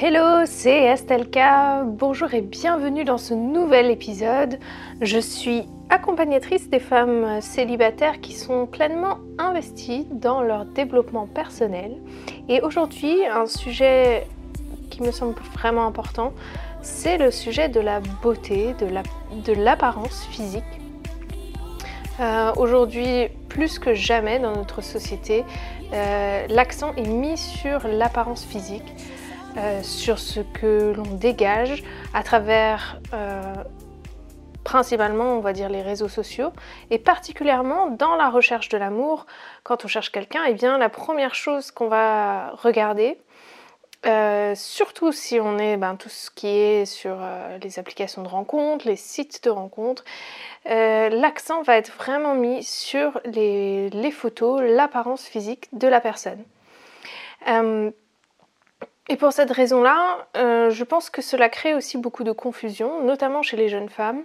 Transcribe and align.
Hello, 0.00 0.46
c'est 0.46 0.84
Estelka. 0.84 1.82
Bonjour 1.82 2.32
et 2.32 2.40
bienvenue 2.40 3.02
dans 3.02 3.18
ce 3.18 3.34
nouvel 3.34 3.90
épisode. 3.90 4.60
Je 5.00 5.18
suis 5.18 5.64
accompagnatrice 5.90 6.70
des 6.70 6.78
femmes 6.78 7.40
célibataires 7.40 8.20
qui 8.20 8.32
sont 8.32 8.66
pleinement 8.66 9.18
investies 9.38 10.06
dans 10.12 10.40
leur 10.40 10.66
développement 10.66 11.26
personnel. 11.26 11.96
Et 12.48 12.60
aujourd'hui, 12.60 13.26
un 13.26 13.46
sujet 13.46 14.28
qui 14.88 15.02
me 15.02 15.10
semble 15.10 15.34
vraiment 15.54 15.84
important, 15.88 16.32
c'est 16.80 17.18
le 17.18 17.32
sujet 17.32 17.68
de 17.68 17.80
la 17.80 17.98
beauté, 18.22 18.76
de 18.78 19.52
l'apparence 19.52 20.26
physique. 20.26 20.62
Euh, 22.20 22.52
aujourd'hui, 22.56 23.30
plus 23.48 23.80
que 23.80 23.94
jamais 23.94 24.38
dans 24.38 24.54
notre 24.54 24.80
société, 24.80 25.44
euh, 25.92 26.46
l'accent 26.48 26.94
est 26.96 27.08
mis 27.08 27.36
sur 27.36 27.88
l'apparence 27.88 28.44
physique. 28.44 28.94
Euh, 29.58 29.82
sur 29.82 30.20
ce 30.20 30.38
que 30.38 30.92
l'on 30.96 31.14
dégage 31.16 31.82
à 32.14 32.22
travers 32.22 33.00
euh, 33.12 33.54
principalement, 34.62 35.36
on 35.36 35.40
va 35.40 35.52
dire, 35.52 35.68
les 35.68 35.82
réseaux 35.82 36.08
sociaux, 36.08 36.52
et 36.90 36.98
particulièrement 36.98 37.88
dans 37.88 38.14
la 38.14 38.30
recherche 38.30 38.68
de 38.68 38.78
l'amour, 38.78 39.26
quand 39.64 39.84
on 39.84 39.88
cherche 39.88 40.12
quelqu'un, 40.12 40.44
et 40.44 40.50
eh 40.50 40.54
bien 40.54 40.78
la 40.78 40.88
première 40.88 41.34
chose 41.34 41.72
qu'on 41.72 41.88
va 41.88 42.50
regarder, 42.50 43.18
euh, 44.06 44.54
surtout 44.54 45.10
si 45.10 45.40
on 45.40 45.58
est 45.58 45.76
ben, 45.76 45.96
tout 45.96 46.08
ce 46.08 46.30
qui 46.30 46.46
est 46.46 46.84
sur 46.84 47.16
les 47.60 47.80
applications 47.80 48.22
de 48.22 48.28
rencontres, 48.28 48.86
les 48.86 48.96
sites 48.96 49.42
de 49.42 49.50
rencontres, 49.50 50.04
l'accent 50.66 51.62
va 51.62 51.76
être 51.76 51.92
vraiment 51.96 52.36
mis 52.36 52.62
sur 52.62 53.20
les, 53.24 53.90
les 53.90 54.12
photos, 54.12 54.62
l'apparence 54.62 55.26
physique 55.26 55.66
de 55.72 55.88
la 55.88 56.00
personne. 56.00 56.44
Et 59.08 59.16
pour 59.16 59.32
cette 59.32 59.50
raison-là, 59.50 60.26
euh, 60.36 60.70
je 60.70 60.84
pense 60.84 61.08
que 61.08 61.22
cela 61.22 61.48
crée 61.48 61.74
aussi 61.74 61.96
beaucoup 61.96 62.24
de 62.24 62.32
confusion, 62.32 63.02
notamment 63.02 63.42
chez 63.42 63.56
les 63.56 63.68
jeunes 63.68 63.88
femmes. 63.88 64.24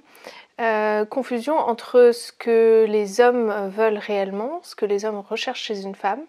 Euh, 0.61 1.05
confusion 1.05 1.57
entre 1.57 2.11
ce 2.13 2.31
que 2.31 2.85
les 2.87 3.21
hommes 3.21 3.69
veulent 3.69 3.97
réellement, 3.97 4.59
ce 4.63 4.75
que 4.75 4.85
les 4.85 5.05
hommes 5.05 5.23
recherchent 5.27 5.63
chez 5.63 5.81
une 5.81 5.95
femme. 5.95 6.21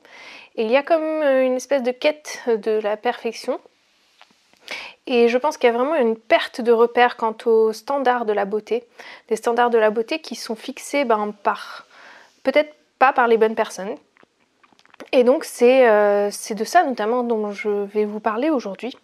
Il 0.56 0.70
y 0.70 0.77
a 0.77 0.83
comme 0.83 1.02
une 1.02 1.55
espèce 1.55 1.83
de 1.83 1.91
quête 1.91 2.42
de 2.46 2.78
la 2.80 2.96
perfection. 2.96 3.58
Et 5.06 5.28
je 5.28 5.36
pense 5.36 5.58
qu'il 5.58 5.68
y 5.68 5.74
a 5.74 5.77
vraiment 5.77 5.96
une 5.96 6.16
perte 6.16 6.61
de 6.61 6.72
repère 6.72 7.16
quant 7.16 7.36
aux 7.44 7.72
standards 7.72 8.24
de 8.24 8.33
la 8.33 8.44
beauté. 8.44 8.84
Des 9.28 9.36
standards 9.36 9.70
de 9.70 9.78
la 9.78 9.91
beauté 9.91 10.20
qui 10.20 10.36
sont 10.36 10.55
fixés 10.55 11.05
ben, 11.05 11.34
par, 11.42 11.86
peut-être 12.44 12.74
pas 12.98 13.12
par 13.12 13.27
les 13.27 13.36
bonnes 13.36 13.55
personnes, 13.55 13.96
et 15.12 15.24
donc 15.24 15.46
euh, 15.62 16.28
c'est 16.30 16.54
de 16.54 16.64
ça 16.64 16.82
notamment 16.84 17.22
dont 17.22 17.52
je 17.52 17.68
vais 17.68 18.04
vous 18.04 18.20
parler 18.20 18.50
aujourd'hui. 18.50 18.96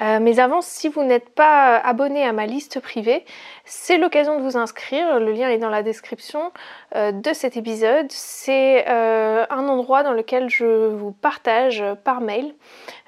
Euh, 0.00 0.18
mais 0.20 0.40
avant, 0.40 0.60
si 0.60 0.88
vous 0.88 1.04
n'êtes 1.04 1.28
pas 1.28 1.76
abonné 1.76 2.24
à 2.24 2.32
ma 2.32 2.46
liste 2.46 2.80
privée, 2.80 3.24
c'est 3.64 3.98
l'occasion 3.98 4.38
de 4.38 4.42
vous 4.42 4.56
inscrire. 4.56 5.20
Le 5.20 5.30
lien 5.30 5.48
est 5.50 5.58
dans 5.58 5.68
la 5.68 5.84
description 5.84 6.52
euh, 6.96 7.12
de 7.12 7.32
cet 7.32 7.56
épisode. 7.56 8.06
C'est 8.10 8.86
un 8.86 9.68
endroit 9.68 10.02
dans 10.02 10.12
lequel 10.12 10.48
je 10.48 10.88
vous 10.88 11.12
partage 11.12 11.84
par 12.02 12.20
mail. 12.20 12.54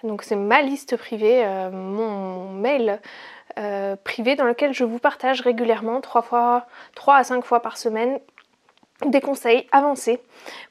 Donc 0.04 0.22
c'est 0.22 0.36
ma 0.36 0.62
liste 0.62 0.96
privée, 0.96 1.44
mon 1.72 2.50
mail 2.50 3.00
privé 4.04 4.36
dans 4.36 4.44
lequel 4.44 4.72
je 4.72 4.84
vous 4.84 4.98
partage 4.98 5.40
régulièrement, 5.40 6.00
3, 6.00 6.22
fois, 6.22 6.66
3 6.94 7.16
à 7.16 7.24
5 7.24 7.44
fois 7.44 7.60
par 7.60 7.76
semaine, 7.76 8.18
des 9.06 9.20
conseils 9.20 9.67
avancés 9.73 10.20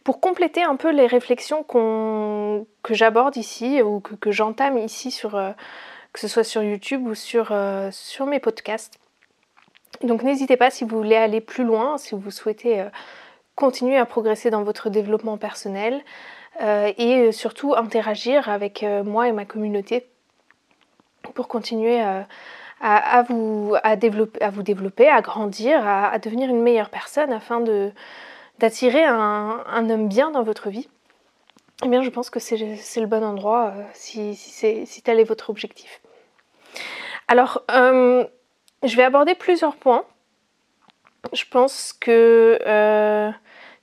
pour 0.04 0.20
compléter 0.20 0.64
un 0.64 0.76
peu 0.76 0.92
les 0.92 1.08
réflexions 1.08 1.64
que 1.64 2.94
j'aborde 2.94 3.38
ici 3.38 3.82
ou 3.82 4.00
que, 4.00 4.32
j'entame 4.32 4.78
ici 4.78 5.12
sur 5.12 5.36
euh, 5.36 5.52
que 6.14 6.20
ce 6.20 6.28
soit 6.28 6.44
sur 6.44 6.64
YouTube 6.64 7.06
ou 7.06 7.16
sur, 7.16 7.50
euh, 7.52 7.90
sur 7.92 8.26
mes 8.26 8.40
podcasts. 8.40 9.00
Donc 10.04 10.24
n'hésitez 10.24 10.58
pas 10.58 10.70
si 10.70 10.84
vous 10.84 10.98
voulez 10.98 11.16
aller 11.16 11.42
plus 11.42 11.64
loin, 11.64 11.98
si 11.98 12.16
vous 12.16 12.32
souhaitez 12.32 12.82
euh, 12.82 12.89
continuer 13.56 13.98
à 13.98 14.06
progresser 14.06 14.50
dans 14.50 14.64
votre 14.64 14.89
développement 14.89 15.38
personnel 15.38 16.04
et 16.60 17.32
surtout 17.32 17.73
interagir 17.73 18.48
avec 18.48 18.86
moi 19.06 19.28
et 19.28 19.32
ma 19.32 19.44
communauté 19.44 20.08
pour 21.33 21.48
continuer 21.48 22.00
à 22.00 22.28
à, 22.86 23.21
vous, 23.23 23.76
à, 23.82 23.95
développer, 23.95 24.42
à 24.42 24.49
vous 24.49 24.61
développer, 24.61 25.08
à 25.08 25.21
grandir, 25.21 25.88
à, 25.88 26.20
devenir 26.20 26.49
une 26.49 26.61
meilleure 26.61 26.89
personne 26.89 27.32
afin 27.32 27.64
d'attirer 28.60 29.05
un, 29.05 29.64
un, 29.66 29.89
homme 29.89 30.10
bien 30.10 30.32
dans 30.32 30.44
votre 30.44 30.70
vie, 30.70 30.89
eh 31.86 31.88
bien 31.88 32.02
je 32.02 32.10
pense 32.10 32.30
que 32.30 32.39
c'est 32.39 32.58
le 32.58 33.05
bon 33.05 33.23
endroit 33.23 33.73
euh, 33.76 33.83
si, 33.94 34.36
si, 34.36 34.86
si 34.86 35.02
tel 35.02 35.20
est 35.20 35.23
votre 35.23 35.49
objectif. 35.49 36.02
Alors, 37.30 37.64
euh, 37.71 38.26
je 38.83 38.98
vais 38.98 39.04
aborder 39.04 39.33
plusieurs 39.33 39.77
points. 39.77 40.04
Je 41.32 41.45
pense 41.50 41.94
que 41.94 42.60
euh, 42.67 43.32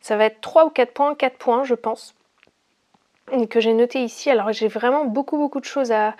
ça 0.01 0.17
va 0.19 0.27
être 0.27 0.43
3 0.43 0.67
ou 0.67 0.71
4 0.71 0.93
points, 0.93 1.15
4 1.15 1.39
points 1.39 1.65
je 1.65 1.75
pense, 1.75 2.15
que 3.49 3.61
j'ai 3.61 3.73
noté 3.73 4.03
ici. 4.03 4.31
Alors 4.31 4.53
j'ai 4.53 4.69
vraiment 4.69 5.07
beaucoup 5.07 5.39
beaucoup 5.39 5.61
de 5.61 5.65
choses 5.65 5.91
à, 5.91 6.15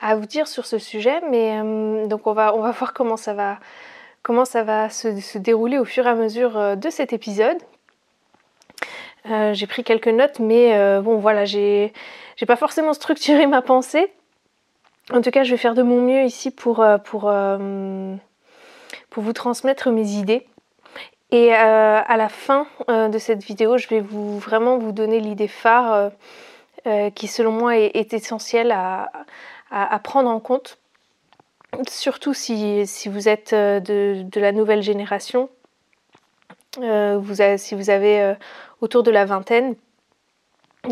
à 0.00 0.14
vous 0.14 0.26
dire 0.26 0.46
sur 0.46 0.66
ce 0.66 0.78
sujet, 0.78 1.20
mais 1.30 1.60
euh, 1.60 2.06
donc 2.06 2.26
on 2.26 2.32
va, 2.32 2.54
on 2.54 2.60
va 2.60 2.70
voir 2.70 2.92
comment 2.92 3.16
ça 3.16 3.34
va, 3.34 3.58
comment 4.22 4.44
ça 4.44 4.62
va 4.62 4.88
se, 4.90 5.38
dérouler 5.38 5.78
au 5.78 5.84
fur 5.84 6.06
et 6.06 6.10
à 6.10 6.14
mesure 6.14 6.56
euh, 6.56 6.76
de 6.76 6.90
cet 6.90 7.12
épisode. 7.12 7.58
Euh, 9.30 9.54
j'ai 9.54 9.66
pris 9.66 9.82
quelques 9.82 10.08
notes, 10.08 10.38
mais 10.38 11.00
bon 11.00 11.18
voilà, 11.18 11.44
j'ai, 11.44 11.92
j'ai 12.36 12.46
pas 12.46 12.56
forcément 12.56 12.92
structuré 12.92 13.46
ma 13.48 13.62
pensée. 13.62 14.12
En 15.12 15.20
tout 15.20 15.30
cas, 15.30 15.44
je 15.44 15.52
vais 15.52 15.56
faire 15.56 15.74
de 15.74 15.82
mon 15.82 16.00
mieux 16.00 16.24
ici 16.24 16.50
pour, 16.50 16.84
pour, 17.04 17.32
pour 19.10 19.22
vous 19.22 19.32
transmettre 19.32 19.90
mes 19.90 20.08
idées. 20.12 20.46
Et 21.32 21.52
à 21.54 22.16
la 22.16 22.28
fin 22.28 22.66
de 22.88 23.18
cette 23.18 23.44
vidéo, 23.44 23.78
je 23.78 23.88
vais 23.88 24.00
vous 24.00 24.38
vraiment 24.38 24.78
vous 24.78 24.90
donner 24.92 25.20
l'idée 25.20 25.48
phare 25.48 26.10
qui, 27.14 27.28
selon 27.28 27.52
moi, 27.52 27.76
est, 27.76 28.12
essentielle 28.12 28.72
à, 28.72 29.10
prendre 30.02 30.30
en 30.30 30.40
compte, 30.40 30.78
surtout 31.88 32.34
si, 32.34 32.84
vous 33.06 33.28
êtes 33.28 33.52
euh, 33.52 33.80
de, 33.80 34.40
la 34.40 34.52
nouvelle 34.52 34.82
génération, 34.82 35.50
euh, 36.78 37.56
si 37.56 37.74
vous 37.74 37.90
avez 37.90 38.20
euh, 38.20 38.34
autour 38.80 39.02
de 39.02 39.10
la 39.10 39.24
vingtaine. 39.24 39.76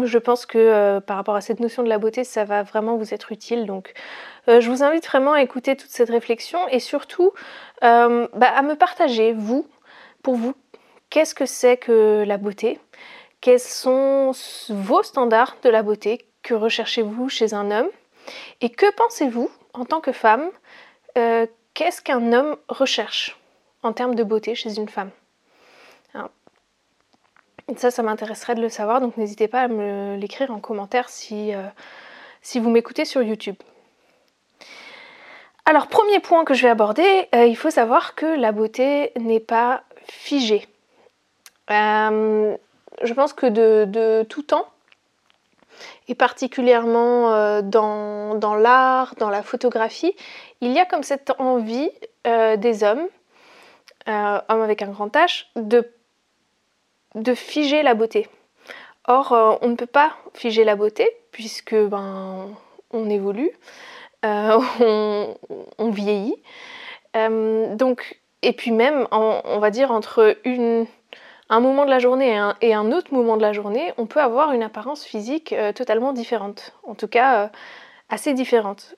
Je 0.02 0.18
pense 0.18 0.44
que 0.44 0.98
par 1.00 1.16
rapport 1.16 1.36
à 1.36 1.40
cette 1.40 1.60
notion 1.60 1.84
de 1.84 1.88
la 1.88 1.98
beauté, 1.98 2.24
ça 2.24 2.44
va 2.44 2.64
vraiment 2.64 2.96
vous 2.96 3.14
être 3.14 3.30
utile. 3.30 3.64
Donc, 3.64 3.92
je 4.48 4.68
vous 4.68 4.82
invite 4.82 5.06
vraiment 5.06 5.34
à 5.34 5.40
écouter 5.40 5.76
toute 5.76 5.90
cette 5.90 6.10
réflexion 6.10 6.58
et 6.66 6.80
surtout 6.80 7.30
bah, 7.80 8.28
à 8.40 8.62
me 8.62 8.74
partager, 8.74 9.32
vous, 9.32 9.68
pour 10.24 10.34
vous, 10.34 10.56
qu'est-ce 11.10 11.32
que 11.32 11.46
c'est 11.46 11.76
que 11.76 12.24
la 12.26 12.38
beauté? 12.38 12.80
Quels 13.40 13.60
sont 13.60 14.32
vos 14.68 15.04
standards 15.04 15.58
de 15.62 15.68
la 15.68 15.84
beauté 15.84 16.26
Que 16.42 16.54
recherchez-vous 16.54 17.28
chez 17.28 17.54
un 17.54 17.70
homme? 17.70 17.90
Et 18.60 18.70
que 18.70 18.90
pensez-vous, 18.94 19.50
en 19.72 19.84
tant 19.84 20.00
que 20.00 20.12
femme, 20.12 20.50
euh, 21.18 21.46
qu'est-ce 21.74 22.02
qu'un 22.02 22.32
homme 22.32 22.56
recherche 22.68 23.38
en 23.82 23.92
termes 23.92 24.14
de 24.14 24.24
beauté 24.24 24.54
chez 24.54 24.76
une 24.76 24.88
femme? 24.88 25.10
Ça, 27.78 27.90
ça 27.90 28.02
m'intéresserait 28.02 28.54
de 28.54 28.60
le 28.60 28.68
savoir, 28.68 29.00
donc 29.00 29.16
n'hésitez 29.16 29.48
pas 29.48 29.62
à 29.62 29.68
me 29.68 30.16
l'écrire 30.16 30.50
en 30.50 30.60
commentaire 30.60 31.08
si, 31.08 31.54
euh, 31.54 31.62
vous 32.56 32.68
m'écoutez 32.68 33.06
sur 33.06 33.22
YouTube. 33.22 33.56
Alors, 35.64 35.86
premier 35.86 36.20
point 36.20 36.44
que 36.44 36.52
je 36.52 36.62
vais 36.62 36.68
aborder, 36.68 37.26
euh, 37.34 37.46
il 37.46 37.56
faut 37.56 37.70
savoir 37.70 38.14
que 38.16 38.26
la 38.26 38.52
beauté 38.52 39.12
n'est 39.18 39.40
pas 39.40 39.82
figée. 40.06 40.68
je 41.70 43.12
pense 43.14 43.32
que 43.32 43.46
de 43.46 44.24
tout 44.28 44.42
temps, 44.42 44.68
et 46.08 46.14
particulièrement 46.14 47.32
euh, 47.32 47.62
dans, 47.62 48.54
l'art, 48.54 49.14
dans 49.18 49.30
la 49.30 49.42
photographie, 49.42 50.14
il 50.60 50.72
y 50.72 50.78
a 50.78 50.84
comme 50.84 51.02
cette 51.02 51.32
envie 51.38 51.90
euh, 52.26 52.56
des 52.56 52.84
hommes, 52.84 53.06
euh, 54.08 54.40
hommes 54.48 54.62
avec 54.62 54.82
un 54.82 54.88
grand 54.88 55.14
H, 55.14 55.46
de, 55.56 55.90
de 57.14 57.34
figer 57.34 57.82
la 57.82 57.94
beauté. 57.94 58.28
Or, 59.06 59.58
on 59.60 59.68
ne 59.68 59.74
peut 59.74 59.86
pas 59.86 60.16
figer 60.32 60.64
la 60.64 60.76
beauté 60.76 61.08
puisque 61.30 61.74
ben, 61.74 62.48
on 62.90 63.10
évolue, 63.10 63.50
on, 64.22 65.36
vieillit. 65.90 66.36
donc, 67.14 68.18
et 68.40 68.54
puis 68.54 68.70
même, 68.70 69.06
on 69.10 69.58
va 69.58 69.70
dire 69.70 69.90
entre 69.90 70.38
une 70.44 70.86
un 71.54 71.60
moment 71.60 71.84
de 71.84 71.90
la 71.90 72.00
journée 72.00 72.40
et 72.60 72.74
un, 72.74 72.92
autre 72.92 73.14
moment 73.14 73.36
de 73.36 73.42
la 73.42 73.52
journée, 73.52 73.92
on 73.96 74.06
peut 74.06 74.20
avoir 74.20 74.52
une 74.52 74.62
apparence 74.62 75.04
physique 75.04 75.52
euh, 75.52 75.72
totalement 75.72 76.12
différente, 76.12 76.74
en 76.82 76.94
tout 76.94 77.06
cas 77.06 77.44
euh, 77.44 77.48
assez 78.08 78.34
différente. 78.34 78.96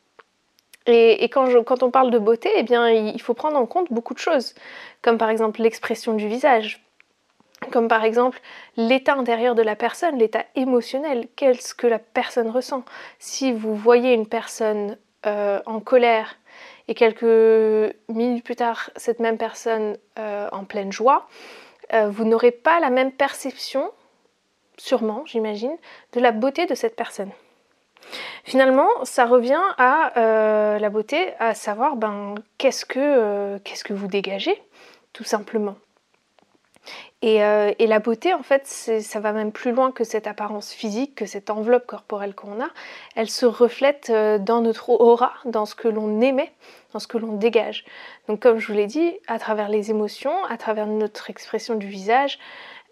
Et, 0.87 1.29
quand, 1.29 1.83
on 1.83 1.91
parle 1.91 2.13
de 2.13 2.19
beauté, 2.19 2.49
eh 2.55 2.63
bien, 2.63 2.89
il 2.89 3.21
faut 3.21 3.35
prendre 3.35 3.59
en 3.59 3.67
compte 3.67 3.93
beaucoup 3.93 4.15
de 4.15 4.21
choses, 4.21 4.55
comme 5.03 5.19
par 5.19 5.31
exemple 5.31 5.61
l'expression 5.61 6.15
du 6.15 6.29
visage, 6.29 6.87
comme 7.73 7.89
par 7.89 8.05
exemple 8.05 8.41
l'état 8.77 9.15
intérieur 9.15 9.57
de 9.57 9.63
la 9.63 9.75
personne, 9.75 10.17
l'état 10.17 10.45
émotionnel, 10.55 11.27
qu'est-ce 11.35 11.75
que 11.75 11.89
la 11.89 11.99
personne 11.99 12.49
ressent. 12.49 12.85
Si 13.19 13.53
vous 13.53 13.75
voyez 13.75 14.15
une 14.15 14.29
personne 14.29 14.97
en 15.25 15.81
colère 15.81 16.37
et 16.87 16.95
quelques 16.95 17.93
minutes 18.09 18.45
plus 18.45 18.55
tard 18.55 18.91
cette 18.95 19.19
même 19.19 19.39
personne 19.39 19.97
en 20.17 20.65
pleine 20.65 20.93
joie, 20.93 21.27
vous 21.93 22.25
n'aurez 22.25 22.51
pas 22.51 22.81
la 22.81 22.91
même 22.91 23.13
perception, 23.13 23.91
sûrement 24.77 25.25
j'imagine, 25.27 25.77
de 26.13 26.21
la 26.21 26.33
beauté 26.33 26.67
de 26.67 26.75
cette 26.75 26.97
personne. 26.97 27.31
Finalement, 28.45 28.89
ça 29.05 29.27
revient 29.27 29.63
à 29.79 30.13
la 30.79 30.91
beauté, 30.91 31.33
à 31.39 31.55
savoir 31.55 31.97
ben, 31.97 32.35
qu'est-ce 32.59 32.85
que, 32.85 33.59
qu'est-ce 33.59 33.85
que 33.85 33.93
vous 33.95 34.07
dégagez, 34.07 34.63
tout 35.13 35.25
simplement. 35.25 35.77
Euh, 37.27 37.73
et, 37.79 37.87
la 37.87 37.99
beauté, 37.99 38.35
en 38.35 38.43
fait, 38.43 38.67
ça 38.67 39.21
va 39.21 39.33
même 39.33 39.51
plus 39.51 39.73
loin 39.73 39.91
que 39.91 40.05
cette 40.05 40.27
apparence 40.27 40.73
physique, 40.73 41.17
que 41.17 41.27
cette 41.27 41.51
enveloppe 41.51 41.87
corporelle 41.87 42.35
qu'on 42.35 42.63
a. 42.63 42.69
Elle 43.17 43.29
se 43.29 43.47
reflète 43.47 44.11
euh, 44.11 44.39
dans 44.39 44.61
notre 44.61 44.91
aura, 44.91 45.33
dans 45.45 45.67
ce 45.67 45.75
que 45.75 45.89
l'on 45.89 46.21
émet, 46.21 46.53
dans 46.93 47.01
ce 47.01 47.09
que 47.09 47.19
l'on 47.19 47.33
dégage. 47.33 47.85
Donc, 48.29 48.41
comme 48.41 48.59
je 48.59 48.69
vous 48.69 48.75
l'ai 48.75 48.87
dit, 48.87 49.13
à 49.27 49.39
travers 49.39 49.69
les 49.69 49.91
émotions, 49.91 50.45
à 50.45 50.57
travers 50.57 50.87
notre 50.87 51.29
expression 51.29 51.75
du 51.75 51.89
visage 51.89 52.39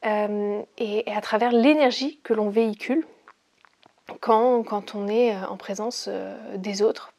euh, 0.04 0.60
et, 0.78 1.04
à 1.14 1.20
travers 1.20 1.52
l'énergie 1.52 2.18
que 2.24 2.34
l'on 2.34 2.48
véhicule 2.48 3.06
quand, 4.20 4.64
quand, 4.64 4.94
on 4.94 5.06
est 5.08 5.34
en 5.48 5.56
présence 5.56 6.10
des 6.56 6.82
autres. 6.82 7.14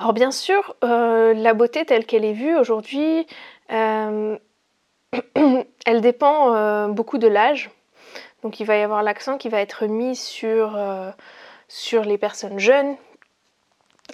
Alors 0.00 0.12
bien 0.12 0.32
sûr, 0.32 0.74
la 0.82 1.54
beauté 1.54 1.84
telle 1.84 2.06
qu'elle 2.06 2.24
est 2.24 2.32
vue 2.32 2.56
aujourd'hui, 2.56 3.24
elle 5.86 6.00
dépend 6.00 6.54
euh, 6.54 6.88
beaucoup 6.88 7.18
de 7.18 7.28
l'âge. 7.28 7.70
Donc 8.42 8.60
il 8.60 8.64
va 8.64 8.76
y 8.76 8.82
avoir 8.82 9.02
l'accent 9.02 9.38
qui 9.38 9.48
va 9.48 9.60
être 9.60 9.86
mis 9.86 10.14
sur, 10.16 10.76
euh, 10.76 11.10
les 12.04 12.18
personnes 12.18 12.58
jeunes. 12.58 12.96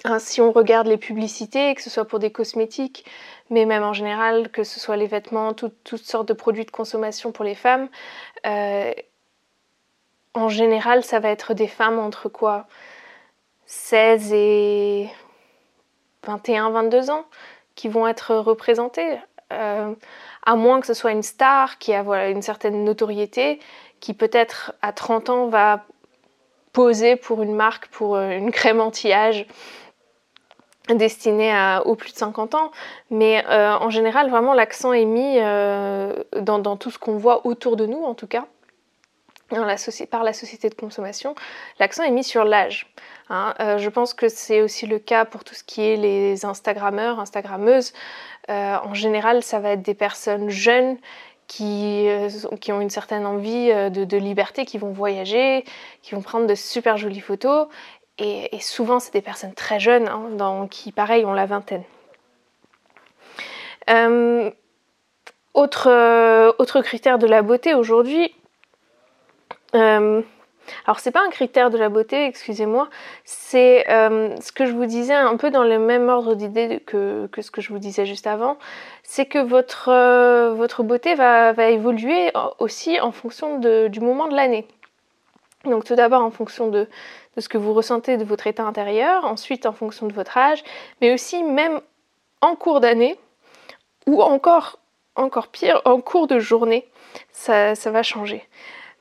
Hein, 0.03 0.19
si 0.19 0.41
on 0.41 0.51
regarde 0.51 0.87
les 0.87 0.97
publicités, 0.97 1.73
que 1.73 1.81
ce 1.81 1.89
soit 1.89 2.05
pour 2.05 2.19
des 2.19 2.31
cosmétiques, 2.31 3.05
mais 3.49 3.65
même 3.65 3.83
en 3.83 3.93
général, 3.93 4.49
que 4.49 4.63
ce 4.63 4.79
soit 4.79 4.97
les 4.97 5.07
vêtements, 5.07 5.53
toutes 5.53 6.03
sortes 6.03 6.27
de 6.27 6.33
produits 6.33 6.65
de 6.65 6.71
consommation 6.71 7.31
pour 7.31 7.45
les 7.45 7.55
femmes, 7.55 7.87
euh, 8.45 8.91
en 10.33 10.49
général, 10.49 11.03
ça 11.03 11.19
va 11.19 11.29
être 11.29 11.53
des 11.53 11.67
femmes 11.67 11.97
entre 11.97 12.27
quoi? 12.27 12.67
16 13.67 14.33
et 14.33 15.09
21, 16.23 16.71
22 16.71 17.09
ans 17.09 17.25
qui 17.75 17.87
vont 17.87 18.07
être 18.07 18.35
représentées 18.35 19.17
à 19.49 20.55
moins 20.55 20.79
que 20.81 20.87
ce 20.87 20.93
soit 20.93 21.11
une 21.11 21.23
star 21.23 21.77
qui 21.77 21.93
a 21.93 22.29
une 22.29 22.41
certaine 22.41 22.83
notoriété, 22.83 23.59
qui 23.99 24.13
peut-être 24.13 24.73
à 24.81 24.91
30 24.91 25.29
ans 25.29 25.47
va 25.47 25.85
poser 26.75 27.15
pour 27.15 27.41
une 27.41 27.55
marque, 27.55 27.87
pour 27.87 28.17
euh, 28.17 28.31
une 28.31 28.51
crème 28.51 28.81
anti-âge 28.81 29.47
destinée 30.89 31.51
à, 31.51 31.81
aux 31.85 31.95
plus 31.95 32.11
de 32.11 32.17
50 32.17 32.53
ans. 32.53 32.71
Mais 33.09 33.43
euh, 33.49 33.73
en 33.77 33.89
général, 33.89 34.29
vraiment, 34.29 34.53
l'accent 34.53 34.91
est 34.91 35.05
mis 35.05 35.39
euh, 35.39 36.13
dans, 36.39 36.75
tout 36.75 36.91
ce 36.91 36.99
qu'on 36.99 37.17
voit 37.17 37.47
autour 37.47 37.77
de 37.77 37.85
nous, 37.85 38.03
en 38.03 38.13
tout 38.13 38.27
cas. 38.27 38.45
Par 39.49 40.23
la 40.23 40.33
société 40.33 40.69
de 40.69 40.75
consommation, 40.75 41.33
l'accent 41.79 42.03
est 42.03 42.11
mis 42.11 42.23
sur 42.23 42.43
l'âge. 42.43 42.91
Hein. 43.29 43.53
je 43.77 43.89
pense 43.89 44.15
que 44.15 44.27
c'est 44.27 44.61
aussi 44.61 44.87
le 44.87 44.97
cas 44.97 45.23
pour 45.23 45.43
tout 45.43 45.53
ce 45.53 45.63
qui 45.63 45.81
est 45.81 45.97
les 45.97 46.45
Instagrammeurs, 46.45 47.19
Instagrammeuses. 47.19 47.93
Euh, 48.49 48.77
en 48.83 48.93
général, 48.93 49.43
ça 49.43 49.59
va 49.59 49.71
être 49.71 49.81
des 49.81 49.93
personnes 49.93 50.49
jeunes 50.49 50.97
qui, 51.47 52.07
euh, 52.07 52.29
ont 52.69 52.81
une 52.81 52.89
certaine 52.89 53.25
envie 53.25 53.71
euh, 53.71 53.89
de, 53.89 54.17
liberté, 54.17 54.65
qui 54.65 54.77
vont 54.77 54.91
voyager, 54.91 55.63
qui 56.01 56.15
vont 56.15 56.21
prendre 56.21 56.47
de 56.47 56.55
super 56.55 56.97
jolies 56.97 57.21
photos. 57.21 57.67
Et, 58.17 58.49
souvent, 58.61 58.99
c'est 58.99 59.11
des 59.13 59.21
personnes 59.21 59.53
très 59.53 59.79
jeunes, 59.79 60.07
hein, 60.07 60.67
qui, 60.71 60.91
pareil, 60.93 61.25
ont 61.25 61.33
la 61.33 61.45
vingtaine. 61.45 61.83
autre 65.53 66.81
critère 66.81 67.17
de 67.19 67.27
la 67.27 67.41
beauté 67.41 67.73
aujourd'hui, 67.73 68.33
alors 70.85 70.99
c'est 70.99 71.11
pas 71.11 71.23
un 71.25 71.29
critère 71.29 71.69
de 71.69 71.77
la 71.77 71.89
beauté, 71.89 72.25
excusez-moi, 72.25 72.89
c'est 73.23 73.89
euh, 73.89 74.35
ce 74.41 74.51
que 74.51 74.65
je 74.65 74.71
vous 74.71 74.85
disais 74.85 75.13
un 75.13 75.37
peu 75.37 75.51
dans 75.51 75.63
le 75.63 75.79
même 75.79 76.09
ordre 76.09 76.35
d'idée 76.35 76.81
que, 76.85 77.29
ce 77.39 77.51
que 77.51 77.61
je 77.61 77.69
vous 77.69 77.79
disais 77.79 78.05
juste 78.05 78.27
avant, 78.27 78.57
c'est 79.03 79.25
que 79.25 79.39
votre, 79.39 79.89
euh, 79.89 80.53
votre 80.53 80.83
beauté 80.83 81.15
va, 81.15 81.53
évoluer 81.69 82.31
aussi 82.59 82.99
en 82.99 83.11
fonction 83.11 83.59
du 83.59 83.99
moment 83.99 84.27
de 84.27 84.35
l'année. 84.35 84.67
Donc 85.65 85.83
tout 85.83 85.95
d'abord 85.95 86.21
en 86.23 86.31
fonction 86.31 86.67
de, 86.67 86.87
ce 87.37 87.49
que 87.49 87.57
vous 87.57 87.73
ressentez 87.73 88.17
de 88.17 88.23
votre 88.23 88.47
état 88.47 88.63
intérieur, 88.63 89.25
ensuite 89.25 89.65
en 89.65 89.73
fonction 89.73 90.07
de 90.07 90.13
votre 90.13 90.37
âge, 90.37 90.63
mais 91.01 91.13
aussi 91.13 91.43
même 91.43 91.81
en 92.41 92.55
cours 92.55 92.79
d'année, 92.79 93.17
ou 94.05 94.21
encore, 94.21 94.79
encore 95.15 95.47
pire, 95.47 95.81
en 95.85 95.99
cours 95.99 96.27
de 96.27 96.39
journée, 96.39 96.87
ça, 97.31 97.73
va 97.73 98.03
changer. 98.03 98.47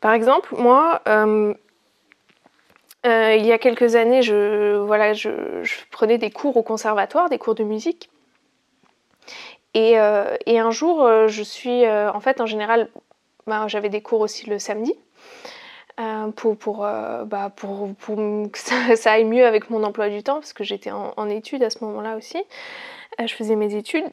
Par 0.04 0.12
exemple, 0.12 0.54
moi, 0.58 1.00
euh, 1.08 1.54
euh, 3.06 3.36
il 3.36 3.46
y 3.46 3.52
a 3.52 3.58
quelques 3.58 3.96
années, 3.96 4.20
je, 4.20 4.76
voilà, 4.76 5.14
je, 5.14 5.30
prenais 5.90 6.18
des 6.18 6.30
cours 6.30 6.58
au 6.58 6.62
conservatoire, 6.62 7.30
des 7.30 7.38
cours 7.38 7.54
de 7.54 7.64
musique. 7.64 8.10
Et, 9.72 9.98
euh, 9.98 10.36
un 10.46 10.70
jour, 10.72 11.08
je 11.26 11.42
suis, 11.42 11.88
en 11.88 12.20
fait, 12.20 12.42
en 12.42 12.44
général, 12.44 12.90
bah, 13.46 13.66
j'avais 13.66 13.88
des 13.88 14.02
cours 14.02 14.20
aussi 14.20 14.50
le 14.50 14.58
samedi. 14.58 14.94
pour, 16.36 16.58
pour, 16.58 16.80
bah, 16.80 17.50
pour, 17.56 17.88
que 18.04 18.58
ça, 18.96 19.10
aille 19.10 19.24
mieux 19.24 19.46
avec 19.46 19.70
mon 19.70 19.82
emploi 19.84 20.10
du 20.10 20.22
temps, 20.22 20.34
parce 20.34 20.52
que 20.52 20.64
j'étais 20.64 20.90
en, 20.90 21.30
études 21.30 21.62
à 21.62 21.70
ce 21.70 21.82
moment-là 21.82 22.18
aussi. 22.18 22.44
je 23.18 23.34
faisais 23.34 23.56
mes 23.56 23.74
études. 23.74 24.04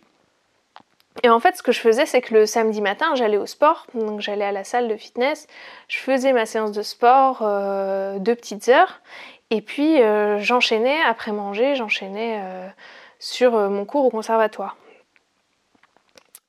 Et 1.24 1.30
en 1.30 1.40
fait, 1.40 1.58
ce 1.58 1.63
que 1.63 1.72
je 1.72 1.80
faisais, 1.80 2.06
c'est 2.06 2.22
que 2.22 2.34
le 2.34 2.46
samedi 2.46 2.81
matin, 2.81 3.16
j'allais 3.16 3.38
au 3.38 3.46
sport, 3.46 3.86
donc 3.94 4.22
j'allais 4.22 4.46
à 4.46 4.52
la 4.52 4.63
salle 4.63 4.88
de 4.88 4.96
fitness, 4.96 5.48
je 5.88 5.98
faisais 5.98 6.31
ma 6.31 6.46
séance 6.46 6.72
de 6.72 6.81
sport 6.81 7.40
euh, 7.42 8.18
deux 8.18 8.36
petites 8.36 8.69
heures, 8.69 9.02
et 9.50 9.62
puis 9.62 10.02
euh, 10.02 10.40
j'enchaînais, 10.40 10.98
après 11.06 11.34
manger, 11.34 11.75
j'enchaînais 11.75 12.40
euh, 12.42 12.68
sur 13.19 13.52
mon 13.52 13.86
cours 13.86 14.06
au 14.06 14.10
conservatoire. 14.10 14.78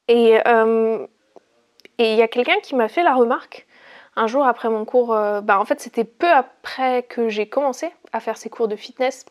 Et 0.09 0.39
il 1.99 2.17
y 2.17 2.23
a 2.23 2.29
quelqu'un 2.29 2.61
qui 2.63 2.75
m'a 2.75 2.89
fait 2.89 3.03
la 3.03 3.15
remarque 3.15 3.67
un 4.15 4.27
jour 4.27 4.45
après 4.47 4.69
mon 4.69 4.85
cours, 4.85 5.09
bah 5.43 5.59
en 5.59 5.65
fait 5.65 5.81
c'était 5.81 6.05
peu 6.05 6.31
après 6.31 7.03
que 7.03 7.31
j'ai 7.31 7.49
commencé 7.49 7.91
à 8.13 8.21
faire 8.21 8.37
ces 8.37 8.51
cours 8.51 8.69
de 8.69 8.77
fitness. 8.77 9.25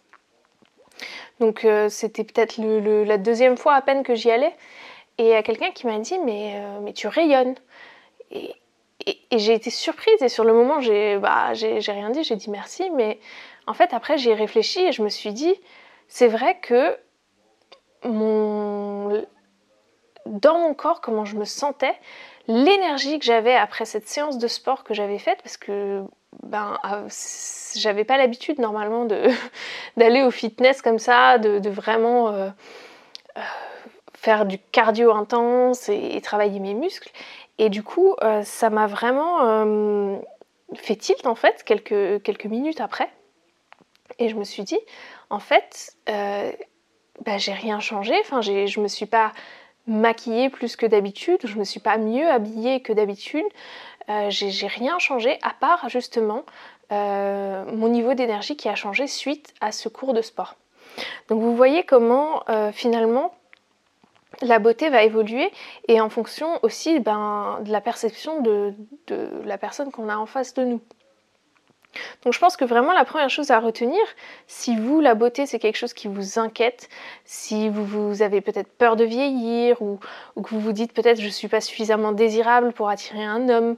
Donc 1.39 1.67
c'était 1.89 2.23
peut-être 2.23 2.57
la 2.57 3.17
deuxième 3.17 3.57
fois 3.57 3.75
à 3.75 3.81
peine 3.81 4.01
que 4.01 4.15
j'y 4.15 4.31
allais. 4.31 4.53
Et 5.21 5.25
il 5.25 5.29
y 5.29 5.35
a 5.35 5.43
quelqu'un 5.43 5.69
qui 5.69 5.85
m'a 5.85 5.99
dit 5.99 6.17
mais, 6.17 6.55
euh, 6.55 6.79
mais 6.81 6.93
tu 6.93 7.07
rayonnes. 7.07 7.53
Et, 8.31 8.55
j'ai 9.31 9.53
été 9.53 9.69
surprise 9.69 10.21
et 10.21 10.29
sur 10.29 10.43
le 10.43 10.53
moment 10.53 10.79
j'ai 10.79 11.17
bah, 11.17 11.53
rien 11.53 12.09
dit, 12.09 12.23
j'ai 12.23 12.35
dit 12.35 12.49
merci. 12.49 12.89
Mais 12.95 13.19
en 13.67 13.75
fait 13.75 13.93
après 13.93 14.17
j'ai 14.17 14.33
réfléchi 14.33 14.79
et 14.79 14.91
je 14.91 15.03
me 15.03 15.09
suis 15.09 15.31
dit 15.31 15.53
c'est 16.07 16.27
vrai 16.27 16.57
que 16.59 16.97
mon... 18.03 19.23
dans 20.25 20.57
mon 20.57 20.73
corps 20.73 21.01
comment 21.01 21.25
je 21.25 21.35
me 21.35 21.45
sentais, 21.45 21.93
l'énergie 22.47 23.19
que 23.19 23.25
j'avais 23.25 23.55
après 23.55 23.85
cette 23.85 24.07
séance 24.07 24.39
de 24.39 24.47
sport 24.47 24.83
que 24.83 24.95
j'avais 24.95 25.19
faite 25.19 25.39
parce 25.43 25.57
que 25.57 26.03
ben, 26.41 26.79
ah, 26.81 27.03
j'avais 27.75 28.05
pas 28.05 28.17
l'habitude 28.17 28.57
normalement 28.57 29.05
d'aller 29.97 30.23
au 30.23 30.31
fitness 30.31 30.81
comme 30.81 30.99
ça, 30.99 31.37
de, 31.37 31.69
vraiment 31.69 32.29
euh, 32.29 32.49
euh, 33.37 33.41
faire 34.21 34.45
du 34.45 34.59
cardio 34.59 35.11
intense 35.11 35.89
et, 35.89 36.21
travailler 36.21 36.59
mes 36.59 36.75
muscles. 36.75 37.09
Et 37.57 37.69
du 37.69 37.81
coup, 37.81 38.13
euh, 38.21 38.43
ça 38.43 38.69
m'a 38.69 38.85
vraiment 38.85 39.41
euh, 39.41 40.17
fait 40.75 40.95
tilt 40.95 41.25
en 41.25 41.33
fait 41.33 41.63
quelques, 41.63 42.21
quelques 42.21 42.45
minutes 42.45 42.81
après. 42.81 43.09
Et 44.19 44.29
je 44.29 44.35
me 44.35 44.43
suis 44.43 44.61
dit, 44.61 44.77
en 45.31 45.39
fait, 45.39 45.95
euh, 46.07 46.51
bah, 47.25 47.39
j'ai 47.39 47.53
rien 47.53 47.79
changé. 47.79 48.13
Enfin, 48.19 48.41
je 48.41 48.79
me 48.79 48.87
suis 48.87 49.07
pas 49.07 49.31
maquillée 49.87 50.51
plus 50.51 50.75
que 50.75 50.85
d'habitude, 50.85 51.39
je 51.43 51.57
me 51.57 51.63
suis 51.63 51.79
pas 51.79 51.97
mieux 51.97 52.29
habillée 52.29 52.83
que 52.83 52.93
d'habitude. 52.93 53.45
j'ai 54.29 54.67
rien 54.67 54.99
changé 54.99 55.39
à 55.41 55.53
part 55.59 55.89
justement 55.89 56.45
mon 56.91 57.87
niveau 57.87 58.13
d'énergie 58.13 58.55
qui 58.55 58.69
a 58.69 58.75
changé 58.75 59.07
suite 59.07 59.55
à 59.59 59.71
ce 59.71 59.89
cours 59.89 60.13
de 60.13 60.21
sport. 60.21 60.55
Donc 61.29 61.41
vous 61.41 61.55
voyez 61.55 61.83
comment 61.83 62.43
finalement 62.73 63.33
la 64.41 64.59
beauté 64.59 64.89
va 64.89 65.03
évoluer 65.03 65.51
et 65.87 66.01
en 66.01 66.09
fonction 66.09 66.59
aussi 66.63 66.99
ben, 66.99 67.59
de 67.63 67.71
la 67.71 67.81
perception 67.81 68.41
de, 68.41 68.73
la 69.45 69.57
personne 69.57 69.91
qu'on 69.91 70.09
a 70.09 70.17
en 70.17 70.25
face 70.25 70.53
de 70.53 70.63
nous. 70.63 70.81
Donc 72.23 72.31
je 72.33 72.39
pense 72.39 72.55
que 72.55 72.63
vraiment 72.63 72.93
la 72.93 73.03
première 73.03 73.29
chose 73.29 73.51
à 73.51 73.59
retenir, 73.59 73.99
si 74.47 74.77
vous, 74.77 75.01
la 75.01 75.13
beauté, 75.13 75.45
c'est 75.45 75.59
quelque 75.59 75.75
chose 75.75 75.93
qui 75.93 76.07
vous 76.07 76.39
inquiète, 76.39 76.87
si 77.25 77.67
vous, 77.67 78.21
avez 78.21 78.39
peut-être 78.39 78.71
peur 78.77 78.95
de 78.95 79.03
vieillir 79.03 79.81
ou, 79.81 79.99
que 80.41 80.49
vous 80.49 80.61
vous 80.61 80.71
dites 80.71 80.93
peut-être 80.93 81.19
je 81.19 81.25
ne 81.25 81.31
suis 81.31 81.49
pas 81.49 81.59
suffisamment 81.59 82.13
désirable 82.13 82.71
pour 82.71 82.87
attirer 82.87 83.25
un 83.25 83.49
homme, 83.49 83.75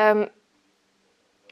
euh, 0.00 0.26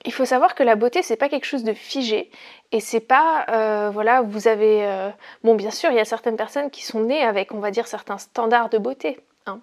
il 0.04 0.12
faut 0.12 0.24
savoir 0.24 0.54
que 0.54 0.62
la 0.62 0.76
beauté 0.76 1.02
c'est 1.02 1.16
pas 1.16 1.28
quelque 1.28 1.44
chose 1.44 1.64
de 1.64 1.72
figé. 1.72 2.30
Et 2.72 2.80
c'est 2.80 3.00
pas 3.00 3.46
euh, 3.50 3.90
voilà 3.90 4.22
vous 4.22 4.48
avez 4.48 4.84
euh, 4.86 5.10
bon 5.44 5.54
bien 5.54 5.70
sûr 5.70 5.90
il 5.90 5.96
y 5.96 6.00
a 6.00 6.04
certaines 6.04 6.36
personnes 6.36 6.70
qui 6.70 6.84
sont 6.84 7.00
nées 7.00 7.22
avec 7.22 7.52
on 7.52 7.58
va 7.58 7.70
dire 7.70 7.86
certains 7.86 8.18
standards 8.18 8.70
de 8.70 8.78
beauté 8.78 9.20
hein, 9.46 9.60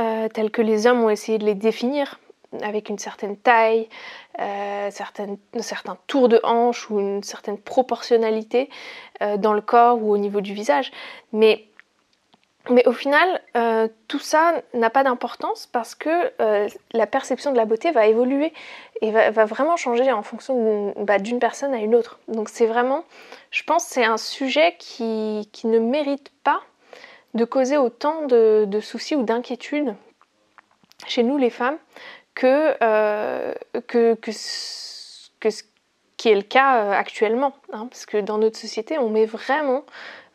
euh, 0.00 0.28
tels 0.28 0.50
que 0.50 0.62
les 0.62 0.86
hommes 0.86 1.02
ont 1.02 1.10
essayé 1.10 1.38
de 1.38 1.44
les 1.44 1.54
définir 1.54 2.18
avec 2.62 2.88
une 2.88 2.98
certaine 2.98 3.36
taille, 3.36 3.90
certaines, 4.90 5.36
certains 5.60 5.98
tours 6.06 6.30
de 6.30 6.40
hanche 6.44 6.88
ou 6.90 6.98
une 6.98 7.22
certaine 7.22 7.58
proportionnalité 7.58 8.70
dans 9.36 9.52
le 9.52 9.60
corps 9.60 10.02
ou 10.02 10.10
au 10.10 10.16
niveau 10.16 10.40
du 10.40 10.54
visage. 10.54 10.90
Mais 11.34 11.67
mais 12.70 12.86
au 12.86 12.92
final, 12.92 13.40
euh, 13.56 13.88
tout 14.08 14.18
ça 14.18 14.62
n'a 14.74 14.90
pas 14.90 15.02
d'importance 15.02 15.66
parce 15.66 15.94
que 15.94 16.32
euh, 16.40 16.68
la 16.92 17.06
perception 17.06 17.52
de 17.52 17.56
la 17.56 17.64
beauté 17.64 17.90
va 17.92 18.06
évoluer 18.06 18.52
et 19.00 19.10
va, 19.10 19.44
vraiment 19.44 19.76
changer 19.76 20.10
en 20.12 20.22
fonction 20.22 20.94
bah, 20.98 21.18
d'une 21.18 21.38
personne 21.38 21.72
à 21.72 21.78
une 21.78 21.94
autre. 21.94 22.18
Donc 22.28 22.48
c'est 22.48 22.66
vraiment, 22.66 23.04
je 23.50 23.62
pense, 23.62 23.84
c'est 23.84 24.04
un 24.04 24.16
sujet 24.18 24.76
qui, 24.78 25.48
ne 25.64 25.78
mérite 25.78 26.30
pas 26.44 26.60
de 27.34 27.44
causer 27.44 27.76
autant 27.76 28.26
de, 28.26 28.80
soucis 28.82 29.16
ou 29.16 29.22
d'inquiétudes 29.22 29.94
chez 31.06 31.22
nous 31.22 31.38
les 31.38 31.50
femmes 31.50 31.78
que, 32.34 32.74
euh, 32.82 33.54
que, 33.86 34.14
que, 34.14 34.32
ce 34.32 35.62
qui 36.16 36.28
est 36.28 36.34
le 36.34 36.42
cas 36.42 36.92
actuellement. 36.92 37.52
Hein, 37.72 37.86
parce 37.86 38.04
que 38.04 38.18
dans 38.18 38.38
notre 38.38 38.58
société, 38.58 38.98
on 38.98 39.08
met 39.08 39.26
vraiment, 39.26 39.84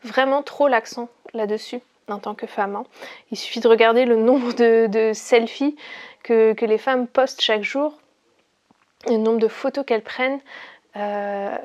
vraiment 0.02 0.42
trop 0.42 0.68
l'accent 0.68 1.08
là-dessus 1.34 1.80
en 2.08 2.18
tant 2.18 2.34
que 2.34 2.46
femme. 2.46 2.76
Hein. 2.76 2.84
Il 3.30 3.36
suffit 3.36 3.60
de 3.60 3.68
regarder 3.68 4.04
le 4.04 4.16
nombre 4.16 4.52
de, 4.52 5.12
selfies 5.14 5.76
que, 6.22 6.54
les 6.60 6.78
femmes 6.78 7.06
postent 7.06 7.40
chaque 7.40 7.62
jour, 7.62 7.98
le 9.08 9.16
nombre 9.16 9.38
de 9.38 9.48
photos 9.48 9.84
qu'elles 9.84 10.02
prennent 10.02 10.40
euh, 10.96 11.56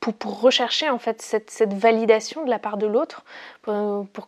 pour, 0.00 0.40
rechercher 0.40 0.88
en 0.88 0.98
fait 0.98 1.20
cette, 1.22 1.72
validation 1.72 2.44
de 2.44 2.50
la 2.50 2.58
part 2.58 2.76
de 2.76 2.86
l'autre, 2.86 3.24
pour, 3.62 4.06
pour 4.08 4.26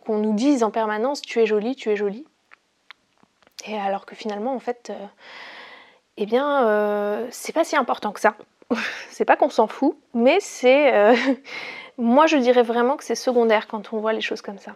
qu'on 0.00 0.18
nous 0.18 0.34
dise 0.34 0.62
en 0.62 0.70
permanence 0.70 1.22
tu 1.22 1.40
es 1.40 1.46
jolie, 1.46 1.76
tu 1.76 1.90
es 1.90 1.96
jolie. 1.96 2.26
Et 3.66 3.78
alors 3.78 4.06
que 4.06 4.14
finalement 4.14 4.54
en 4.54 4.60
fait, 4.60 4.90
euh, 4.90 5.06
eh 6.16 6.26
bien 6.26 6.66
euh, 6.66 7.26
c'est 7.30 7.52
pas 7.52 7.64
si 7.64 7.76
important 7.76 8.12
que 8.12 8.20
ça. 8.20 8.34
c'est 9.10 9.24
pas 9.24 9.36
qu'on 9.36 9.50
s'en 9.50 9.66
fout, 9.66 9.96
mais 10.14 10.38
c'est 10.40 11.14
moi, 11.98 12.26
je 12.26 12.36
dirais 12.36 12.62
vraiment 12.62 12.96
que 12.96 13.04
c'est 13.04 13.14
secondaire 13.14 13.68
quand 13.68 13.92
on 13.92 13.98
voit 13.98 14.12
les 14.12 14.20
choses 14.20 14.42
comme 14.42 14.58
ça. 14.58 14.72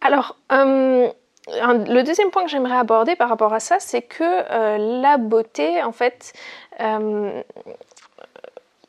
Alors, 0.00 0.36
euh, 0.52 1.08
le 1.48 2.02
deuxième 2.02 2.30
point 2.30 2.44
que 2.44 2.50
j'aimerais 2.50 2.76
aborder 2.76 3.16
par 3.16 3.28
rapport 3.28 3.52
à 3.52 3.60
ça, 3.60 3.76
c'est 3.78 4.02
que 4.02 4.22
euh, 4.22 5.00
la 5.00 5.16
beauté, 5.16 5.82
en 5.82 5.92
fait, 5.92 6.32
euh, 6.80 7.42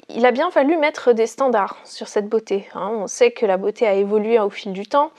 il 0.10 0.26
a 0.26 0.32
bien 0.32 0.52
fallu 0.52 0.78
mettre 0.78 1.14
des 1.14 1.28
standards 1.28 1.78
sur 1.86 2.08
cette 2.08 2.28
beauté. 2.30 2.68
Hein. 2.76 2.92
On 2.94 3.08
sait 3.08 3.32
que 3.32 3.46
la 3.46 3.58
beauté 3.58 3.88
a 3.88 3.94
évolué 3.94 4.40
au 4.40 4.50
fil 4.50 4.74
du 4.74 4.86
temps. 4.86 5.12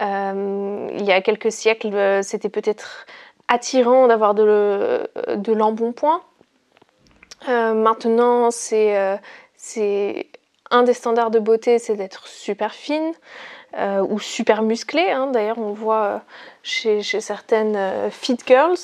il 0.00 1.04
y 1.04 1.12
a 1.12 1.20
quelques 1.22 1.52
siècles, 1.52 2.22
c'était 2.22 2.48
peut-être 2.48 3.06
attirant 3.48 4.08
d'avoir 4.08 4.34
de, 4.34 5.08
de 5.36 5.52
l'embonpoint. 5.52 6.22
maintenant, 7.46 8.50
c'est 8.50 9.20
un 10.70 10.82
des 10.82 10.94
standards 10.94 11.30
de 11.30 11.38
beauté, 11.38 11.78
c'est 11.78 11.94
d'être 11.94 12.26
super 12.26 12.74
fine 12.74 13.12
euh, 13.76 14.00
ou 14.08 14.18
super 14.18 14.62
musclée. 14.62 15.10
Hein. 15.10 15.26
D'ailleurs, 15.28 15.58
on 15.58 15.72
voit 15.72 16.04
euh, 16.04 16.18
chez, 16.62 17.02
certaines 17.02 17.76
euh, 17.76 18.10
fit 18.10 18.38
girls. 18.46 18.78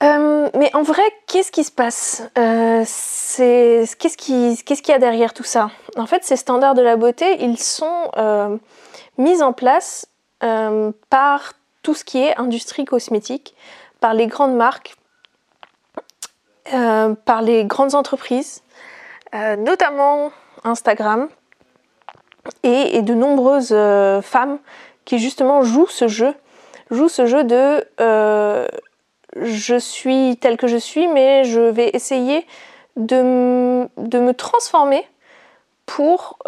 mais 0.00 0.74
en 0.74 0.82
vrai, 0.82 1.02
qu'est-ce 1.26 1.52
qui 1.52 1.64
se 1.64 1.70
passe? 1.70 2.22
Qu'est-ce 2.34 4.16
qu'il 4.16 4.88
y 4.88 4.92
a 4.92 4.98
derrière 4.98 5.32
tout 5.32 5.44
ça? 5.44 5.70
En 5.96 6.06
fait, 6.06 6.24
ces 6.24 6.36
standards 6.36 6.74
de 6.74 6.82
la 6.82 6.96
beauté, 6.96 7.36
ils 7.40 7.58
sont 7.58 8.10
mis 9.18 9.42
en 9.42 9.52
place 9.52 10.06
par 10.40 11.52
tout 11.82 11.94
ce 11.94 12.04
qui 12.04 12.18
est 12.18 12.36
industrie 12.36 12.84
cosmétique, 12.84 13.54
par 14.00 14.12
les 14.12 14.26
grandes 14.26 14.56
marques, 14.56 14.96
par 16.70 17.42
les 17.42 17.64
grandes 17.64 17.94
entreprises, 17.94 18.62
euh, 19.34 19.56
notamment 19.56 20.30
Instagram, 20.64 21.28
et, 22.62 23.02
de 23.02 23.14
nombreuses 23.14 23.72
euh, 23.72 24.22
femmes 24.22 24.58
qui 25.04 25.18
justement 25.18 25.62
jouent 25.62 25.88
ce 25.88 26.06
jeu, 26.06 26.34
jouent 26.90 27.08
ce 27.08 27.26
jeu 27.26 27.42
de 27.42 27.84
euh, 28.00 28.68
je 29.34 29.78
suis 29.78 30.36
telle 30.40 30.56
que 30.56 30.68
je 30.68 30.76
suis, 30.76 31.08
mais 31.08 31.44
je 31.44 31.60
vais 31.60 31.90
essayer 31.92 32.46
de, 32.96 33.88
de 33.96 34.18
me 34.18 34.32
transformer 34.32 35.06
pour, 35.84 36.38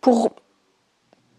pour 0.00 0.30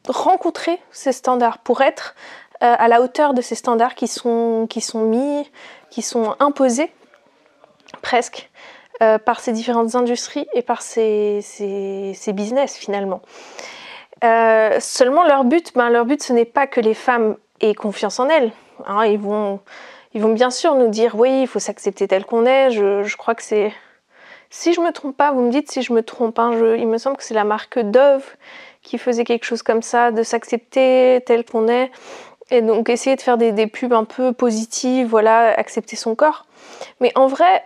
rencontrer 0.07 0.79
ces 0.91 1.11
standards, 1.11 1.59
pour 1.59 1.81
être 1.81 2.15
à 2.59 2.87
la 2.87 3.01
hauteur 3.01 3.33
de 3.33 3.41
ces 3.41 3.55
standards 3.55 3.93
qui 3.93 4.07
sont, 4.07 4.65
qui 4.67 4.81
sont 4.81 5.01
mis, 5.01 5.49
qui 5.91 6.01
sont 6.01 6.35
imposés 6.39 6.91
presque 8.01 8.49
euh, 9.01 9.17
par 9.17 9.39
ces 9.39 9.51
différentes 9.51 9.95
industries 9.95 10.47
et 10.53 10.61
par 10.61 10.83
ces, 10.83 11.41
business 12.27 12.77
finalement. 12.77 13.21
Euh, 14.23 14.79
seulement 14.79 15.23
leur 15.25 15.43
but, 15.43 15.73
ben, 15.73 15.89
leur 15.89 16.05
but 16.05 16.21
ce 16.21 16.33
n'est 16.33 16.45
pas 16.45 16.67
que 16.67 16.79
les 16.79 16.93
femmes 16.93 17.35
aient 17.61 17.73
confiance 17.73 18.19
en 18.19 18.29
elles. 18.29 18.51
Hein. 18.85 19.05
ils, 19.05 19.17
vont, 19.17 19.59
ils 20.13 20.21
vont 20.21 20.33
bien 20.33 20.51
sûr 20.51 20.75
nous 20.75 20.87
dire 20.87 21.15
oui, 21.15 21.41
il 21.41 21.47
faut 21.47 21.57
s'accepter 21.57 22.07
tel 22.07 22.25
qu'on 22.25 22.45
est. 22.45 22.69
Je, 22.69 23.17
crois 23.17 23.33
que 23.33 23.41
c'est... 23.41 23.73
Si 24.51 24.71
je 24.71 24.81
me 24.81 24.91
trompe 24.91 25.17
pas, 25.17 25.31
vous 25.31 25.41
me 25.41 25.49
dites 25.49 25.71
si 25.71 25.81
je 25.81 25.93
me 25.93 26.03
trompe, 26.03 26.37
hein, 26.37 26.51
il 26.77 26.87
me 26.87 26.99
semble 26.99 27.17
que 27.17 27.23
c'est 27.23 27.33
la 27.33 27.43
marque 27.43 27.79
Dove 27.79 28.35
qui 28.83 28.99
faisait 28.99 29.23
quelque 29.23 29.45
chose 29.45 29.63
comme 29.63 29.81
ça, 29.81 30.11
de 30.11 30.21
s'accepter 30.21 31.23
tel 31.25 31.43
qu'on 31.43 31.67
est. 31.67 31.89
Et 32.51 32.61
donc 32.61 32.87
essayer 32.89 33.15
de 33.15 33.21
faire 33.21 33.37
des, 33.37 33.51
des, 33.51 33.65
pubs 33.65 33.93
un 33.93 34.03
peu 34.03 34.31
positives, 34.31 35.07
voilà, 35.07 35.57
accepter 35.57 35.95
son 35.95 36.13
corps. 36.13 36.45
Mais 36.99 37.11
en 37.15 37.25
vrai, 37.25 37.63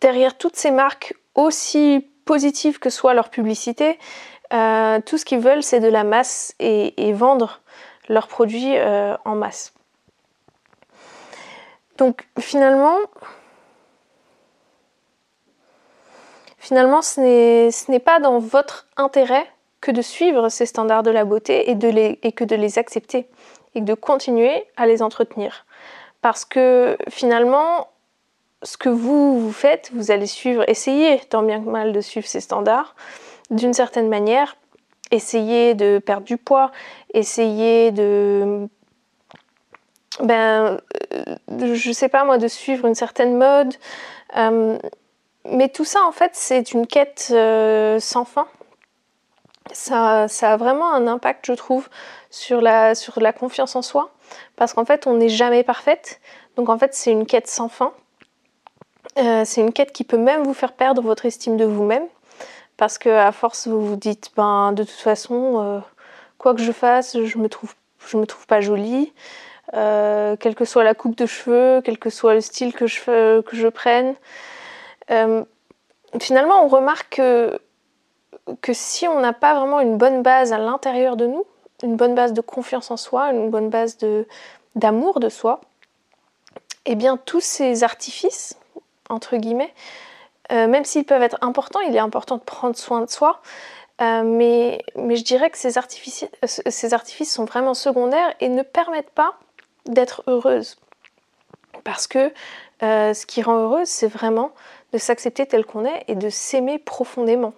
derrière 0.00 0.36
toutes 0.36 0.56
ces 0.56 0.70
marques, 0.70 1.14
aussi 1.34 2.06
positives 2.24 2.78
que 2.78 2.90
soit 2.90 3.14
leur 3.14 3.30
publicité, 3.30 3.98
euh, 4.52 5.00
tout 5.00 5.18
ce 5.18 5.24
qu'ils 5.24 5.40
veulent, 5.40 5.62
c'est 5.62 5.80
de 5.80 5.88
la 5.88 6.04
masse 6.04 6.54
et, 6.58 7.12
vendre 7.12 7.60
leurs 8.08 8.28
produits 8.28 8.76
euh, 8.76 9.16
en 9.24 9.34
masse. 9.34 9.72
Donc 11.98 12.26
finalement, 12.38 12.98
finalement, 16.58 17.02
ce 17.02 17.90
n'est 17.90 17.98
pas 17.98 18.20
dans 18.20 18.38
votre 18.38 18.86
intérêt 18.96 19.46
que 19.80 19.90
de 19.90 20.02
suivre 20.02 20.48
ces 20.48 20.66
standards 20.66 21.02
de 21.02 21.10
la 21.10 21.24
beauté 21.24 21.70
et, 21.70 22.32
que 22.32 22.44
de 22.44 22.56
les 22.56 22.78
accepter 22.78 23.28
et 23.74 23.80
de 23.80 23.94
continuer 23.94 24.66
à 24.76 24.86
les 24.86 25.02
entretenir. 25.02 25.64
Parce 26.22 26.44
que 26.44 26.96
finalement, 27.08 27.88
ce 28.62 28.76
que 28.76 28.88
vous, 28.88 29.52
faites, 29.52 29.90
vous 29.92 30.10
allez 30.10 30.26
suivre, 30.26 30.64
essayer 30.68 31.18
tant 31.20 31.42
bien 31.42 31.62
que 31.62 31.68
mal 31.68 31.92
de 31.92 32.00
suivre 32.00 32.26
ces 32.26 32.40
standards. 32.40 32.94
D'une 33.50 33.74
certaine 33.74 34.08
manière, 34.08 34.56
essayer 35.10 35.74
de 35.74 35.98
perdre 35.98 36.26
du 36.26 36.36
poids, 36.36 36.72
essayer 37.14 37.90
de 37.92 38.68
ben 40.20 40.80
euh, 41.12 41.74
je 41.74 41.92
sais 41.92 42.08
pas 42.08 42.24
moi 42.24 42.38
de 42.38 42.48
suivre 42.48 42.86
une 42.86 42.94
certaine 42.94 43.36
mode. 43.36 43.74
Euh, 44.36 44.78
mais 45.44 45.68
tout 45.68 45.84
ça 45.84 46.02
en 46.04 46.12
fait 46.12 46.32
c'est 46.34 46.72
une 46.72 46.86
quête 46.86 47.28
euh, 47.30 48.00
sans 48.00 48.24
fin. 48.24 48.48
Ça, 49.72 50.28
ça, 50.28 50.52
a 50.52 50.56
vraiment 50.56 50.92
un 50.92 51.08
impact 51.08 51.46
je 51.46 51.52
trouve 51.52 51.88
sur 52.30 52.60
la, 52.60 52.94
sur 52.94 53.20
la 53.20 53.32
confiance 53.32 53.76
en 53.76 53.82
soi. 53.82 54.12
Parce 54.56 54.72
qu'en 54.72 54.84
fait 54.84 55.06
on 55.06 55.14
n'est 55.14 55.28
jamais 55.28 55.62
parfaite. 55.62 56.20
Donc 56.56 56.68
en 56.68 56.78
fait 56.78 56.94
c'est 56.94 57.12
une 57.12 57.26
quête 57.26 57.48
sans 57.48 57.68
fin 57.68 57.92
euh, 59.18 59.42
c'est 59.44 59.60
une 59.60 59.72
quête 59.72 59.92
qui 59.92 60.04
peut 60.04 60.18
même 60.18 60.42
vous 60.42 60.54
faire 60.54 60.72
perdre 60.72 61.02
votre 61.02 61.26
estime 61.26 61.56
de 61.56 61.64
vous-même 61.64 62.06
parce 62.76 62.98
que 62.98 63.08
à 63.08 63.32
force 63.32 63.66
vous 63.66 63.84
vous 63.84 63.96
dites 63.96 64.30
ben 64.36 64.72
de 64.72 64.82
toute 64.82 64.92
façon 64.92 65.62
euh, 65.62 65.80
quoi 66.38 66.54
que 66.54 66.60
je 66.60 66.72
fasse 66.72 67.22
je 67.22 67.38
me 67.38 67.48
trouve 67.48 67.74
me 68.14 68.24
trouve 68.24 68.46
pas 68.46 68.60
jolie. 68.60 69.12
Euh, 69.74 70.36
quelle 70.36 70.54
que 70.54 70.64
soit 70.64 70.84
la 70.84 70.94
coupe 70.94 71.16
de 71.16 71.26
cheveux 71.26 71.80
quel 71.84 71.98
que 71.98 72.10
soit 72.10 72.34
le 72.34 72.40
style 72.40 72.72
que 72.72 72.86
je 72.86 73.40
que 73.40 73.68
prenne. 73.68 74.14
Finalement 76.20 76.64
on 76.64 76.68
remarque 76.68 77.16
que, 77.16 78.72
si 78.72 79.08
on 79.08 79.20
n'a 79.20 79.32
pas 79.32 79.58
vraiment 79.58 79.80
une 79.80 79.96
bonne 79.96 80.22
base 80.22 80.52
à 80.52 80.58
l'intérieur 80.58 81.16
de 81.16 81.26
nous 81.26 81.44
une 81.82 81.96
bonne 81.96 82.14
base 82.14 82.32
de 82.32 82.40
confiance 82.40 82.90
en 82.90 82.96
soi 82.96 83.32
une 83.32 83.50
bonne 83.50 83.70
base 83.70 83.98
d'amour 84.76 85.18
de 85.18 85.28
soi 85.28 85.60
eh 86.84 86.94
bien 86.94 87.16
tous 87.16 87.40
ces 87.40 87.82
artifices 87.82 88.56
entre 89.08 89.36
guillemets. 89.36 89.72
Euh, 90.52 90.68
même 90.68 90.84
s'ils 90.84 91.04
peuvent 91.04 91.22
être 91.22 91.38
importants, 91.40 91.80
il 91.80 91.94
est 91.94 92.00
important 92.00 92.36
de 92.36 92.42
prendre 92.42 92.76
soin 92.76 93.00
de 93.00 93.10
soi. 93.10 93.40
Euh, 94.00 94.22
mais, 94.22 94.82
mais, 94.94 95.16
je 95.16 95.24
dirais 95.24 95.50
que 95.50 95.58
ces 95.58 95.78
artifices, 95.78 96.24
euh, 96.44 96.46
ces 96.46 96.94
artifices 96.94 97.32
sont 97.32 97.46
vraiment 97.46 97.74
secondaires 97.74 98.34
et 98.40 98.48
ne 98.48 98.62
permettent 98.62 99.10
pas 99.10 99.38
d'être 99.86 100.22
heureuse. 100.26 100.76
Parce 101.84 102.06
que 102.06 102.32
ce 102.80 103.26
qui 103.26 103.42
rend 103.42 103.58
heureuse, 103.58 103.88
c'est 103.88 104.08
vraiment 104.08 104.50
de 104.92 104.98
s'accepter 104.98 105.46
tel 105.46 105.64
qu'on 105.64 105.84
est 105.84 106.04
et 106.08 106.14
de 106.14 106.28
s'aimer 106.28 106.78
profondément. 106.78 107.54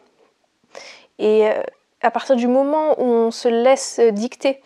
Et 1.19 1.49
à 2.02 2.11
partir 2.11 2.37
du 2.37 2.47
moment 2.47 3.00
où 3.00 3.05
on 3.05 3.31
se 3.31 3.49
laisse 3.49 4.00
dicter 4.12 4.61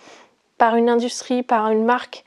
par 0.58 0.74
une 0.74 0.90
industrie, 0.90 1.44
par 1.44 1.70
une 1.70 1.84
marque, 1.84 2.24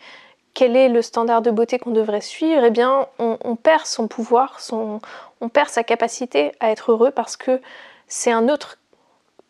quel 0.55 0.75
est 0.75 0.89
le 0.89 1.03
standard 1.03 1.43
de 1.43 1.51
beauté 1.51 1.77
qu'on 1.77 1.91
devrait 1.91 2.21
suivre, 2.21 2.63
eh 2.63 2.71
bien, 2.71 3.07
on, 3.19 3.55
perd 3.55 3.85
son 3.85 4.07
pouvoir, 4.07 4.59
on 4.71 5.49
perd 5.49 5.69
sa 5.69 5.83
capacité 5.83 6.53
à 6.59 6.71
être 6.71 6.91
heureux 6.91 7.11
parce 7.11 7.37
que 7.37 7.61
c'est 8.07 8.31
un 8.31 8.49
autre 8.49 8.79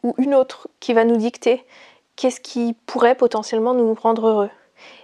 ou 0.03 0.15
une 0.17 0.35
autre 0.35 0.67
qui 0.79 0.93
va 0.93 1.05
nous 1.05 1.15
dicter 1.15 1.63
qu'est-ce 2.15 2.41
qui 2.41 2.75
pourrait 2.85 3.15
potentiellement 3.15 3.73
nous 3.73 3.93
rendre 3.93 4.27
heureux. 4.27 4.49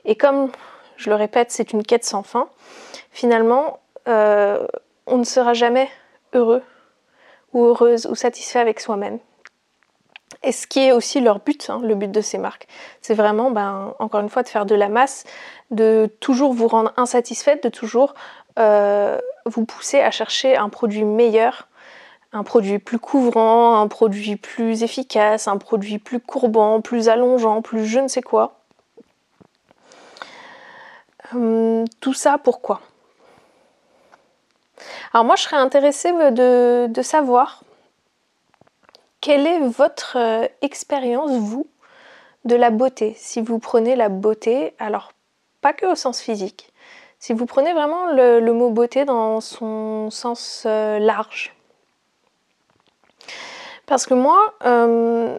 Et 0.03 0.15
comme 0.15 0.51
je 0.97 1.09
le 1.09 1.15
répète, 1.15 1.51
c'est 1.51 1.71
une 1.71 1.83
quête 1.83 2.03
sans 2.03 2.23
fin, 2.23 2.49
finalement, 3.11 3.79
euh, 4.07 4.65
on 5.05 5.17
ne 5.17 5.23
sera 5.23 5.53
jamais 5.53 5.89
heureux 6.33 6.63
ou 7.53 7.65
heureuse 7.65 8.07
ou 8.07 8.15
satisfait 8.15 8.59
avec 8.59 8.79
soi-même. 8.79 9.19
Et 10.43 10.51
ce 10.51 10.65
qui 10.65 10.79
est 10.79 10.91
aussi 10.91 11.21
leur 11.21 11.39
but, 11.39 11.69
hein, 11.69 11.79
le 11.83 11.93
but 11.93 12.09
de 12.09 12.21
ces 12.21 12.39
marques, 12.39 12.67
c'est 13.01 13.13
vraiment, 13.13 13.51
ben, 13.51 13.93
encore 13.99 14.21
une 14.21 14.29
fois, 14.29 14.41
de 14.41 14.49
faire 14.49 14.65
de 14.65 14.73
la 14.73 14.89
masse, 14.89 15.23
de 15.69 16.09
toujours 16.19 16.53
vous 16.53 16.67
rendre 16.67 16.91
insatisfaite, 16.97 17.63
de 17.63 17.69
toujours 17.69 18.15
euh, 18.57 19.19
vous 19.45 19.65
pousser 19.65 19.99
à 20.01 20.09
chercher 20.09 20.57
un 20.57 20.69
produit 20.69 21.03
meilleur, 21.03 21.67
un 22.33 22.43
produit 22.43 22.79
plus 22.79 22.97
couvrant, 22.97 23.79
un 23.79 23.87
produit 23.87 24.35
plus 24.35 24.83
efficace, 24.83 25.47
un 25.47 25.57
produit 25.57 25.99
plus 25.99 26.19
courbant, 26.19 26.81
plus 26.81 27.07
allongeant, 27.07 27.61
plus 27.61 27.85
je 27.85 27.99
ne 27.99 28.07
sais 28.07 28.21
quoi. 28.21 28.55
Hum, 31.33 31.85
tout 31.99 32.13
ça 32.13 32.37
pourquoi? 32.37 32.81
Alors 35.13 35.25
moi 35.25 35.35
je 35.35 35.43
serais 35.43 35.57
intéressée 35.57 36.11
de, 36.11 36.87
de 36.87 37.01
savoir 37.01 37.63
quelle 39.21 39.45
est 39.45 39.59
votre 39.59 40.17
euh, 40.17 40.47
expérience, 40.61 41.31
vous, 41.31 41.67
de 42.43 42.55
la 42.55 42.71
beauté? 42.71 43.13
Si 43.17 43.39
vous 43.39 43.59
prenez 43.59 43.95
la 43.95 44.09
beauté, 44.09 44.73
alors 44.79 45.13
pas 45.61 45.73
que 45.73 45.85
au 45.85 45.95
sens 45.95 46.19
physique, 46.19 46.73
si 47.19 47.33
vous 47.33 47.45
prenez 47.45 47.71
vraiment 47.71 48.07
le, 48.07 48.51
mot 48.51 48.71
beauté 48.71 49.05
dans 49.05 49.39
son 49.39 50.09
sens 50.09 50.63
euh, 50.65 50.97
large. 50.97 51.53
Parce 53.85 54.07
que 54.07 54.15
moi, 54.15 54.55
euh, 54.65 55.37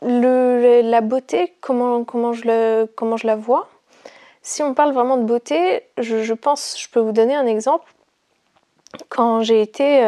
la 0.00 1.00
beauté, 1.02 1.54
comment, 1.60 2.32
je 2.32 3.26
la 3.26 3.36
vois? 3.36 3.68
Si 4.42 4.60
on 4.64 4.74
parle 4.74 4.92
vraiment 4.92 5.18
de 5.18 5.22
beauté, 5.22 5.84
je 5.98 6.34
pense, 6.34 6.74
je 6.76 6.88
peux 6.88 6.98
vous 6.98 7.12
donner 7.12 7.36
un 7.36 7.46
exemple. 7.46 7.92
Quand 9.08 9.42
j'ai 9.42 9.62
été 9.62 9.98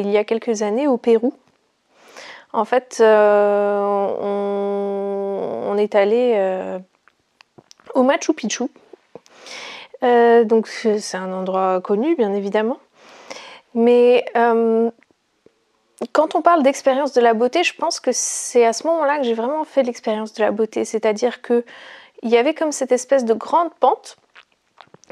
il 0.00 0.10
y 0.10 0.16
a 0.16 0.24
quelques 0.24 0.62
années 0.62 0.88
au 0.88 0.96
Pérou, 0.96 1.34
en 2.54 2.64
fait, 2.64 2.98
euh, 3.00 3.80
on, 5.66 5.76
est 5.76 5.96
allé 5.96 6.34
euh, 6.36 6.78
au 7.94 8.04
Machu 8.04 8.32
Picchu. 8.32 8.64
Euh, 10.04 10.44
donc 10.44 10.68
c'est 10.68 11.16
un 11.16 11.32
endroit 11.32 11.80
connu, 11.80 12.14
bien 12.14 12.32
évidemment. 12.32 12.78
Mais 13.74 14.24
quand 16.12 16.36
on 16.36 16.42
parle 16.42 16.62
d'expérience 16.62 17.12
de 17.12 17.20
la 17.20 17.34
beauté, 17.34 17.64
je 17.64 17.74
pense 17.74 17.98
que 17.98 18.12
c'est 18.12 18.64
à 18.64 18.72
ce 18.72 18.86
moment-là 18.86 19.18
que 19.18 19.24
j'ai 19.24 19.34
vraiment 19.34 19.64
fait 19.64 19.82
l'expérience 19.82 20.32
de 20.34 20.44
la 20.44 20.52
beauté. 20.52 20.84
C'est-à-dire 20.84 21.42
qu'il 21.42 21.64
y 22.22 22.36
avait 22.36 22.54
comme 22.54 22.70
cette 22.70 22.92
espèce 22.92 23.24
de 23.24 23.34
grande 23.34 23.74
pente 23.80 24.16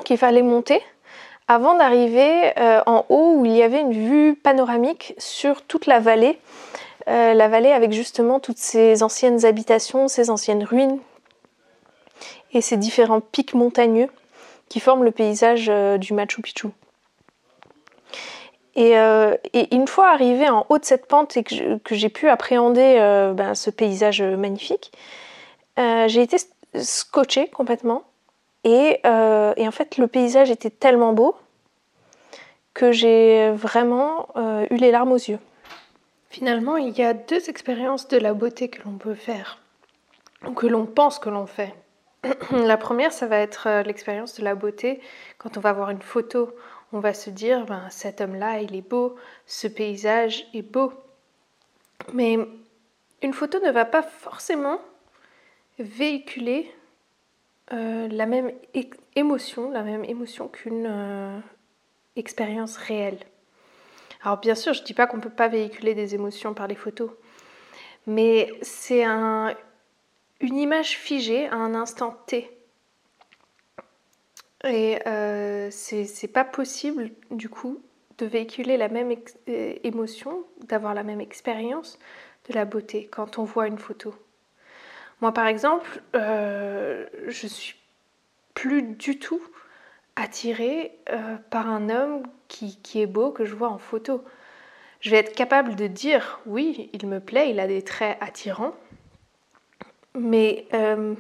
qu'il 0.05 0.17
fallait 0.17 0.43
monter 0.43 0.81
avant 1.49 1.75
d'arriver 1.75 2.53
en 2.87 3.05
haut 3.09 3.35
où 3.39 3.45
il 3.47 3.57
y 3.57 3.65
avait 3.65 3.81
une 3.81 3.93
vue 3.93 4.37
panoramique 4.37 5.15
sur 5.19 5.63
toute 5.63 5.87
la 5.87 5.99
vallée 5.99 6.39
euh, 7.09 7.35
la 7.35 7.49
vallée 7.49 7.73
avec 7.73 7.93
justement 7.93 8.41
toutes 8.41 8.59
ces 8.59 9.03
anciennes 9.03 9.45
habitations, 9.45 10.09
ces 10.09 10.31
anciennes 10.31 10.65
ruines 10.65 10.99
et 12.53 12.61
ces 12.61 12.77
différents 12.77 13.21
pics 13.21 13.55
montagneux 13.55 14.09
qui 14.69 14.81
forment 14.81 15.05
le 15.05 15.11
paysage 15.11 15.67
euh, 15.69 15.99
du 15.99 16.15
Machu 16.15 16.43
Picchu. 16.43 16.69
Euh, 18.79 19.37
et, 19.53 19.75
une 19.75 19.87
fois 19.87 20.11
arrivé 20.11 20.49
en 20.49 20.65
haut 20.69 20.79
de 20.79 20.85
cette 20.85 21.07
pente 21.07 21.37
et 21.37 21.45
que 21.45 21.95
j'ai 21.95 22.09
pu 22.09 22.29
appréhender 22.29 22.97
ben, 23.35 23.55
ce 23.55 23.69
paysage 23.69 24.23
magnifique, 24.23 24.93
j'ai 25.77 26.23
été 26.23 26.39
scotché 26.81 27.49
complètement. 27.49 28.05
et, 28.65 28.99
en 29.05 29.71
fait, 29.73 29.99
le 29.99 30.07
paysage 30.07 30.51
était 30.51 30.71
tellement 30.71 31.13
beau 31.13 31.37
que 32.73 32.93
j'ai 32.93 33.51
vraiment 33.51 34.29
eu 34.71 34.77
les 34.77 34.91
larmes 34.91 35.13
aux 35.13 35.17
yeux. 35.17 35.39
Finalement, 36.33 36.79
il 36.79 36.97
y 36.97 37.03
a 37.03 37.13
deux 37.13 37.51
expériences 37.51 38.09
de 38.09 38.17
la 38.17 38.33
beauté 38.33 38.71
que 38.71 38.83
l'on 38.85 38.97
peut 38.97 39.15
faire, 39.15 39.59
ou 40.47 40.53
que 40.53 40.67
l'on 40.67 40.87
pense 40.87 41.19
que 41.19 41.29
l'on 41.29 41.47
fait. 41.47 41.75
la 42.53 42.79
première, 42.79 43.13
ça 43.13 43.27
va 43.27 43.37
être 43.37 43.67
euh, 43.67 43.83
l'expérience 43.83 44.39
de 44.39 44.43
la 44.43 44.55
beauté. 44.55 45.03
Quand 45.37 45.59
on 45.59 45.61
va 45.61 45.75
voir 45.75 45.91
une 45.91 46.01
photo, 46.01 46.57
on 46.95 47.01
va 47.01 47.13
se 47.13 47.29
dire, 47.29 47.67
ben, 47.67 47.87
cet 47.91 48.23
homme-là, 48.23 48.63
il 48.63 48.75
est 48.75 48.89
beau, 48.89 49.15
ce 49.45 49.67
paysage 49.67 50.47
est 50.55 50.63
beau. 50.63 50.95
Mais 52.15 52.39
une 53.21 53.35
photo 53.35 53.61
ne 53.61 53.71
va 53.71 53.85
pas 53.85 54.03
forcément 54.03 54.81
véhiculer 55.79 56.75
euh, 57.75 58.09
la 58.09 58.25
même 58.25 58.53
émotion, 59.17 59.71
la 59.71 59.83
même 59.83 60.07
émotion 60.07 60.49
qu'une 60.49 60.87
euh, 60.89 61.39
expérience 62.17 62.79
réelle. 62.79 63.19
Alors 64.23 64.39
bien 64.39 64.55
sûr, 64.55 64.73
je 64.73 64.81
ne 64.81 64.87
dis 64.87 64.95
pas 64.95 65.07
qu'on 65.07 65.17
ne 65.17 65.23
peut 65.23 65.31
pas 65.31 65.49
véhiculer 65.49 65.95
des 65.95 66.15
émotions 66.15 66.55
par 66.55 66.69
les 66.69 66.77
photos, 66.77 67.11
mais 68.07 68.53
c'est 68.63 69.05
un, 69.05 69.55
une 70.41 70.57
image 70.57 70.97
figée 70.97 71.49
à 71.49 71.57
un 71.57 71.75
instant 71.75 72.17
T. 72.27 72.51
Et 74.65 74.99
euh, 75.09 75.71
c'est 75.73 76.33
pas 76.33 76.45
possible 76.45 77.11
du 77.33 77.49
coup 77.49 77.83
de 78.19 78.27
véhiculer 78.27 78.77
la 78.77 78.89
même 78.89 79.13
euh, 79.49 79.75
émotion, 79.83 80.45
d'avoir 80.69 80.95
la 80.95 81.03
même 81.03 81.21
expérience 81.21 81.99
de 82.49 82.55
la 82.55 82.65
beauté 82.65 83.09
quand 83.11 83.39
on 83.39 83.45
voit 83.45 83.67
une 83.67 83.79
photo. 83.79 84.15
Moi 85.21 85.33
par 85.33 85.47
exemple, 85.49 86.01
euh, 86.15 87.07
je 87.27 87.49
suis 87.49 87.75
plus 88.55 88.83
du 88.83 89.19
tout 89.19 89.43
attirée 90.17 90.93
euh, 91.11 91.37
par 91.51 91.69
un 91.69 91.89
homme 91.89 92.23
qui, 92.49 93.01
est 93.01 93.07
beau, 93.07 93.31
que 93.31 93.45
je 93.45 93.55
vois 93.55 93.71
en 93.71 93.79
photo. 93.79 94.23
Je 95.01 95.11
vais 95.11 95.17
être 95.17 95.35
capable 95.35 95.75
de 95.75 95.87
dire 95.87 96.41
oui, 96.47 96.91
il 96.93 97.07
me 97.07 97.19
plaît, 97.19 97.51
il 97.51 97.61
a 97.61 97.67
des 97.67 97.83
traits 97.83 98.19
attirants, 98.21 98.75
mais 100.15 100.67
euh, 100.75 101.15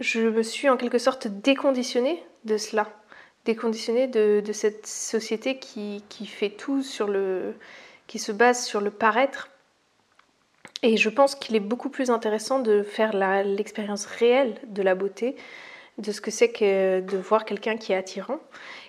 je 0.00 0.20
me 0.20 0.42
suis 0.42 0.68
en 0.68 0.76
quelque 0.76 0.98
sorte 0.98 1.26
déconditionnée 1.26 2.22
de 2.44 2.56
cela, 2.56 2.88
déconditionnée 3.44 4.06
de, 4.06 4.42
cette 4.52 4.86
société 4.86 5.58
qui, 5.58 6.02
fait 6.26 6.50
tout 6.50 6.82
sur 6.82 7.08
le. 7.08 7.54
qui 8.06 8.18
se 8.18 8.32
base 8.32 8.64
sur 8.64 8.80
le 8.80 8.90
paraître. 8.90 9.48
Et 10.84 10.96
je 10.96 11.08
pense 11.08 11.34
qu'il 11.34 11.54
est 11.54 11.60
beaucoup 11.60 11.90
plus 11.90 12.10
intéressant 12.10 12.58
de 12.58 12.82
faire 12.82 13.12
l'expérience 13.44 14.06
réelle 14.06 14.56
de 14.66 14.82
la 14.82 14.96
beauté, 14.96 15.36
de 15.98 16.10
ce 16.12 16.20
que 16.20 16.30
c'est 16.30 16.50
que 16.50 17.00
de 17.00 17.18
voir 17.18 17.44
quelqu'un 17.44 17.76
qui 17.76 17.92
est 17.92 17.96
attirant. 17.96 18.38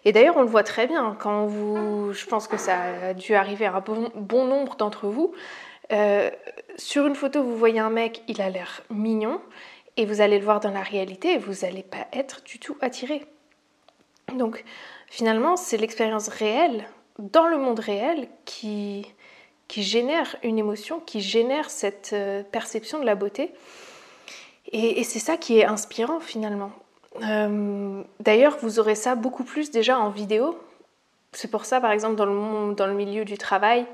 Et 0.05 0.11
d'ailleurs, 0.11 0.37
on 0.37 0.41
le 0.41 0.47
voit 0.47 0.63
très 0.63 0.87
bien 0.87 1.17
quand 1.19 1.45
vous, 1.45 2.13
je 2.13 2.25
pense 2.25 2.47
que 2.47 2.57
ça 2.57 3.09
a 3.09 3.13
dû 3.13 3.35
arriver 3.35 3.65
à 3.65 3.79
bon, 3.81 4.45
nombre 4.45 4.75
d'entre 4.75 5.07
vous. 5.07 5.33
Euh, 5.91 6.29
sur 6.77 7.05
une 7.05 7.15
photo, 7.15 7.43
vous 7.43 7.57
voyez 7.57 7.79
un 7.79 7.89
mec, 7.89 8.23
il 8.27 8.41
a 8.41 8.49
l'air 8.49 8.83
mignon, 8.89 9.41
et 9.97 10.05
vous 10.05 10.21
allez 10.21 10.39
le 10.39 10.45
voir 10.45 10.59
dans 10.59 10.71
la 10.71 10.81
réalité, 10.81 11.33
et 11.33 11.37
vous 11.37 11.65
n'allez 11.65 11.83
pas 11.83 12.07
être 12.13 12.41
du 12.43 12.57
tout 12.57 12.77
attiré. 12.81 13.25
Donc, 14.35 14.63
finalement, 15.07 15.57
c'est 15.57 15.77
l'expérience 15.77 16.29
réelle, 16.29 16.85
dans 17.19 17.47
le 17.47 17.57
monde 17.57 17.79
réel, 17.79 18.29
qui, 18.45 19.05
qui 19.67 19.83
génère 19.83 20.37
une 20.41 20.57
émotion, 20.57 21.01
qui 21.01 21.19
génère 21.19 21.69
cette 21.69 22.11
euh, 22.13 22.43
perception 22.43 22.99
de 22.99 23.05
la 23.05 23.15
beauté. 23.15 23.51
et 24.71 25.03
c'est 25.03 25.19
ça 25.19 25.37
qui 25.37 25.59
est 25.59 25.65
inspirant 25.65 26.19
finalement. 26.19 26.71
Euh, 27.21 28.03
d'ailleurs, 28.19 28.57
vous 28.61 28.79
aurez 28.79 28.95
ça 28.95 29.15
beaucoup 29.15 29.43
plus 29.43 29.71
déjà 29.71 29.99
en 29.99 30.09
vidéo. 30.09 30.57
C'est 31.31 31.49
pour 31.49 31.65
ça, 31.65 31.79
par 31.79 31.91
exemple, 31.91 32.15
dans 32.15 32.25
le, 32.25 32.93
milieu 32.93 33.25
du 33.25 33.37
travail, 33.37 33.85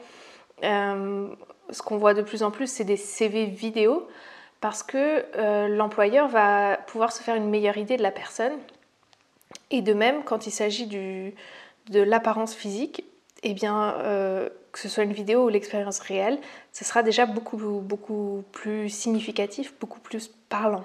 euh, 0.63 1.27
ce 1.69 1.81
qu'on 1.81 1.97
voit 1.97 2.13
de 2.13 2.21
plus 2.21 2.43
en 2.43 2.51
plus, 2.51 2.67
c'est 2.69 2.83
des 2.83 2.97
CV 2.97 3.45
vidéo, 3.45 4.07
parce 4.61 4.83
que 4.83 5.25
euh, 5.37 5.67
l'employeur 5.69 6.27
va 6.27 6.77
pouvoir 6.87 7.11
se 7.11 7.21
faire 7.21 7.35
une 7.35 7.49
meilleure 7.49 7.77
idée 7.77 7.97
de 7.97 8.03
la 8.03 8.11
personne. 8.11 8.53
Et 9.71 9.81
de 9.81 9.93
même, 9.93 10.23
quand 10.23 10.47
il 10.47 10.51
s'agit 10.51 10.87
de 10.87 12.01
l'apparence 12.01 12.53
physique, 12.53 13.03
eh 13.43 13.53
bien, 13.53 13.95
que 14.71 14.79
ce 14.79 14.89
soit 14.89 15.03
une 15.03 15.13
vidéo 15.13 15.45
ou 15.45 15.49
l'expérience 15.49 15.99
réelle, 15.99 16.39
ce 16.73 16.83
sera 16.83 17.03
déjà 17.03 17.25
beaucoup, 17.25 17.57
beaucoup 17.57 18.43
plus 18.51 18.89
significatif, 18.89 19.73
beaucoup 19.79 19.99
plus 19.99 20.27
parlant. 20.49 20.83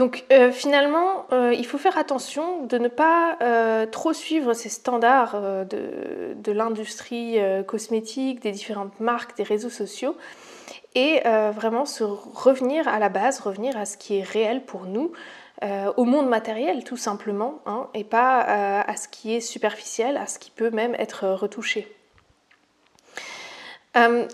Donc 0.00 0.24
euh, 0.32 0.50
finalement, 0.50 1.26
euh, 1.30 1.52
il 1.52 1.66
faut 1.66 1.76
faire 1.76 1.98
attention 1.98 2.64
de 2.64 2.78
ne 2.78 2.88
pas 2.88 3.36
euh, 3.42 3.84
trop 3.84 4.14
suivre 4.14 4.54
ces 4.54 4.70
standards 4.70 5.38
de, 5.66 6.52
l'industrie 6.52 7.36
cosmétique, 7.66 8.40
des 8.40 8.50
différentes 8.50 8.98
marques, 8.98 9.36
des 9.36 9.42
réseaux 9.42 9.68
sociaux, 9.68 10.16
et 10.94 11.20
vraiment 11.54 11.84
se 11.84 12.02
revenir 12.02 12.88
à 12.88 12.98
la 12.98 13.10
base, 13.10 13.40
revenir 13.40 13.76
à 13.76 13.84
ce 13.84 13.98
qui 13.98 14.16
est 14.16 14.22
réel 14.22 14.64
pour 14.64 14.86
nous, 14.86 15.12
au 15.96 16.04
monde 16.04 16.28
matériel 16.28 16.82
tout 16.82 16.96
simplement, 16.96 17.60
hein, 17.66 17.86
et 17.94 18.04
pas 18.04 18.40
à 18.80 18.96
ce 18.96 19.06
qui 19.06 19.34
est 19.34 19.40
superficiel, 19.40 20.16
à 20.16 20.26
ce 20.26 20.38
qui 20.38 20.50
peut 20.50 20.70
même 20.70 20.94
être 20.98 21.28
retouché. 21.28 21.86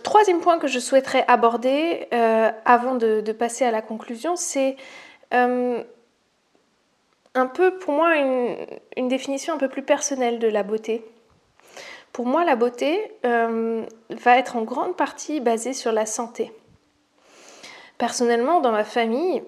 troisième 0.05 0.41
point 0.41 0.59
que 0.59 0.69
je 0.69 0.79
souhaiterais 0.79 1.25
aborder 1.29 2.09
avant 2.65 2.95
de, 2.95 3.33
passer 3.33 3.65
à 3.65 3.71
la 3.71 3.83
conclusion, 3.83 4.37
c'est 4.37 4.77
euh, 5.37 5.83
un 7.35 7.47
peu 7.47 7.79
pour 7.79 7.93
moi 7.93 8.17
une, 8.17 9.09
définition 9.09 9.55
un 9.55 9.59
peu 9.59 9.69
plus 9.69 9.83
personnelle 9.83 10.39
de 10.39 10.49
la 10.49 10.63
beauté. 10.63 11.05
Pour 12.13 12.25
moi, 12.25 12.45
la 12.45 12.57
beauté 12.57 13.13
euh, 13.27 13.85
va 14.09 14.39
être 14.39 14.57
en 14.57 14.63
grande 14.63 14.97
partie 14.97 15.41
basée 15.41 15.75
sur 15.75 15.93
la 15.93 16.07
santé. 16.07 16.51
Personnellement, 17.99 18.61
dans 18.61 18.73
ma 18.73 18.85
famille, 18.85 19.43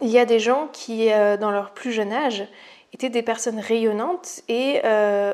il 0.00 0.08
y 0.08 0.18
a 0.18 0.24
des 0.24 0.38
gens 0.38 0.68
qui, 0.72 1.12
euh, 1.12 1.36
dans 1.36 1.50
leur 1.50 1.72
plus 1.72 1.90
jeune 1.90 2.12
âge, 2.12 2.46
étaient 2.92 3.10
des 3.10 3.22
personnes 3.22 3.58
rayonnantes 3.58 4.42
et 4.48 4.80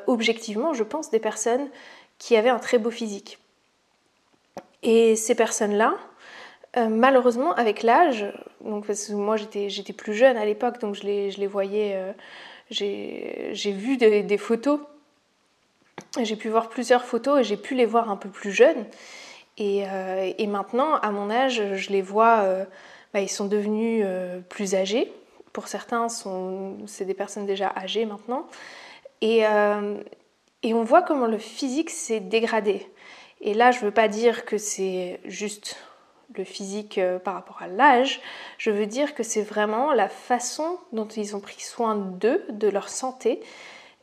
objectivement, 0.06 0.72
je 0.72 0.82
pense, 0.82 1.10
des 1.10 1.20
personnes 1.20 1.68
qui 2.18 2.36
avaient 2.36 2.48
un 2.48 2.58
très 2.58 2.78
beau 2.78 2.90
physique. 2.90 3.38
Et 4.82 5.14
ces 5.16 5.34
personnes-là, 5.34 5.94
euh, 6.76 6.88
malheureusement, 6.88 7.52
avec 7.52 7.82
l'âge, 7.82 8.24
donc 8.62 8.86
moi 9.10 9.36
j'étais 9.36 9.92
plus 9.92 10.14
jeune 10.14 10.38
à 10.38 10.46
l'époque, 10.46 10.80
donc 10.80 10.94
je 10.94 11.02
les, 11.02 11.46
voyais, 11.46 11.92
euh, 11.96 12.12
j'ai 12.70 13.72
vu 13.72 13.98
des, 13.98 14.38
photos, 14.38 14.80
j'ai 16.22 16.36
pu 16.36 16.48
voir 16.48 16.70
plusieurs 16.70 17.04
photos 17.04 17.40
et 17.40 17.44
j'ai 17.44 17.58
pu 17.58 17.74
les 17.74 17.84
voir 17.84 18.10
un 18.10 18.16
peu 18.16 18.30
plus 18.30 18.52
jeunes. 18.52 18.86
Et, 19.58 19.84
euh, 19.86 20.32
maintenant, 20.46 20.94
à 20.94 21.10
mon 21.10 21.30
âge, 21.30 21.62
je 21.74 21.90
les 21.90 22.00
vois, 22.00 22.46
bah, 23.12 23.20
ils 23.20 23.28
sont 23.28 23.46
devenus 23.46 24.06
plus 24.48 24.74
âgés. 24.74 25.12
Pour 25.52 25.68
certains, 25.68 26.06
c'est 26.86 27.04
des 27.04 27.12
personnes 27.12 27.44
déjà 27.44 27.70
âgées 27.76 28.06
maintenant. 28.06 28.46
Et 29.20 29.44
on 29.44 30.84
voit 30.84 31.02
comment 31.02 31.26
le 31.26 31.36
physique 31.38 31.90
s'est 31.90 32.20
dégradé. 32.20 32.86
Et 33.42 33.52
là, 33.52 33.72
je 33.72 33.80
ne 33.80 33.84
veux 33.84 33.90
pas 33.90 34.08
dire 34.08 34.46
que 34.46 34.56
c'est 34.56 35.20
juste 35.24 35.76
le 36.36 36.44
physique 36.44 36.98
euh, 36.98 37.18
par 37.18 37.34
rapport 37.34 37.62
à 37.62 37.68
l'âge, 37.68 38.20
je 38.58 38.70
veux 38.70 38.86
dire 38.86 39.14
que 39.14 39.22
c'est 39.22 39.42
vraiment 39.42 39.92
la 39.92 40.08
façon 40.08 40.78
dont 40.92 41.06
ils 41.06 41.36
ont 41.36 41.40
pris 41.40 41.60
soin 41.60 41.94
d'eux, 41.94 42.44
de 42.50 42.68
leur 42.68 42.88
santé, 42.88 43.40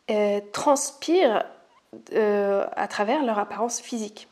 euh, 0.09 0.39
transpire 0.51 1.45
euh, 2.13 2.65
à 2.75 2.87
travers 2.87 3.23
leur 3.23 3.39
apparence 3.39 3.79
physique. 3.81 4.27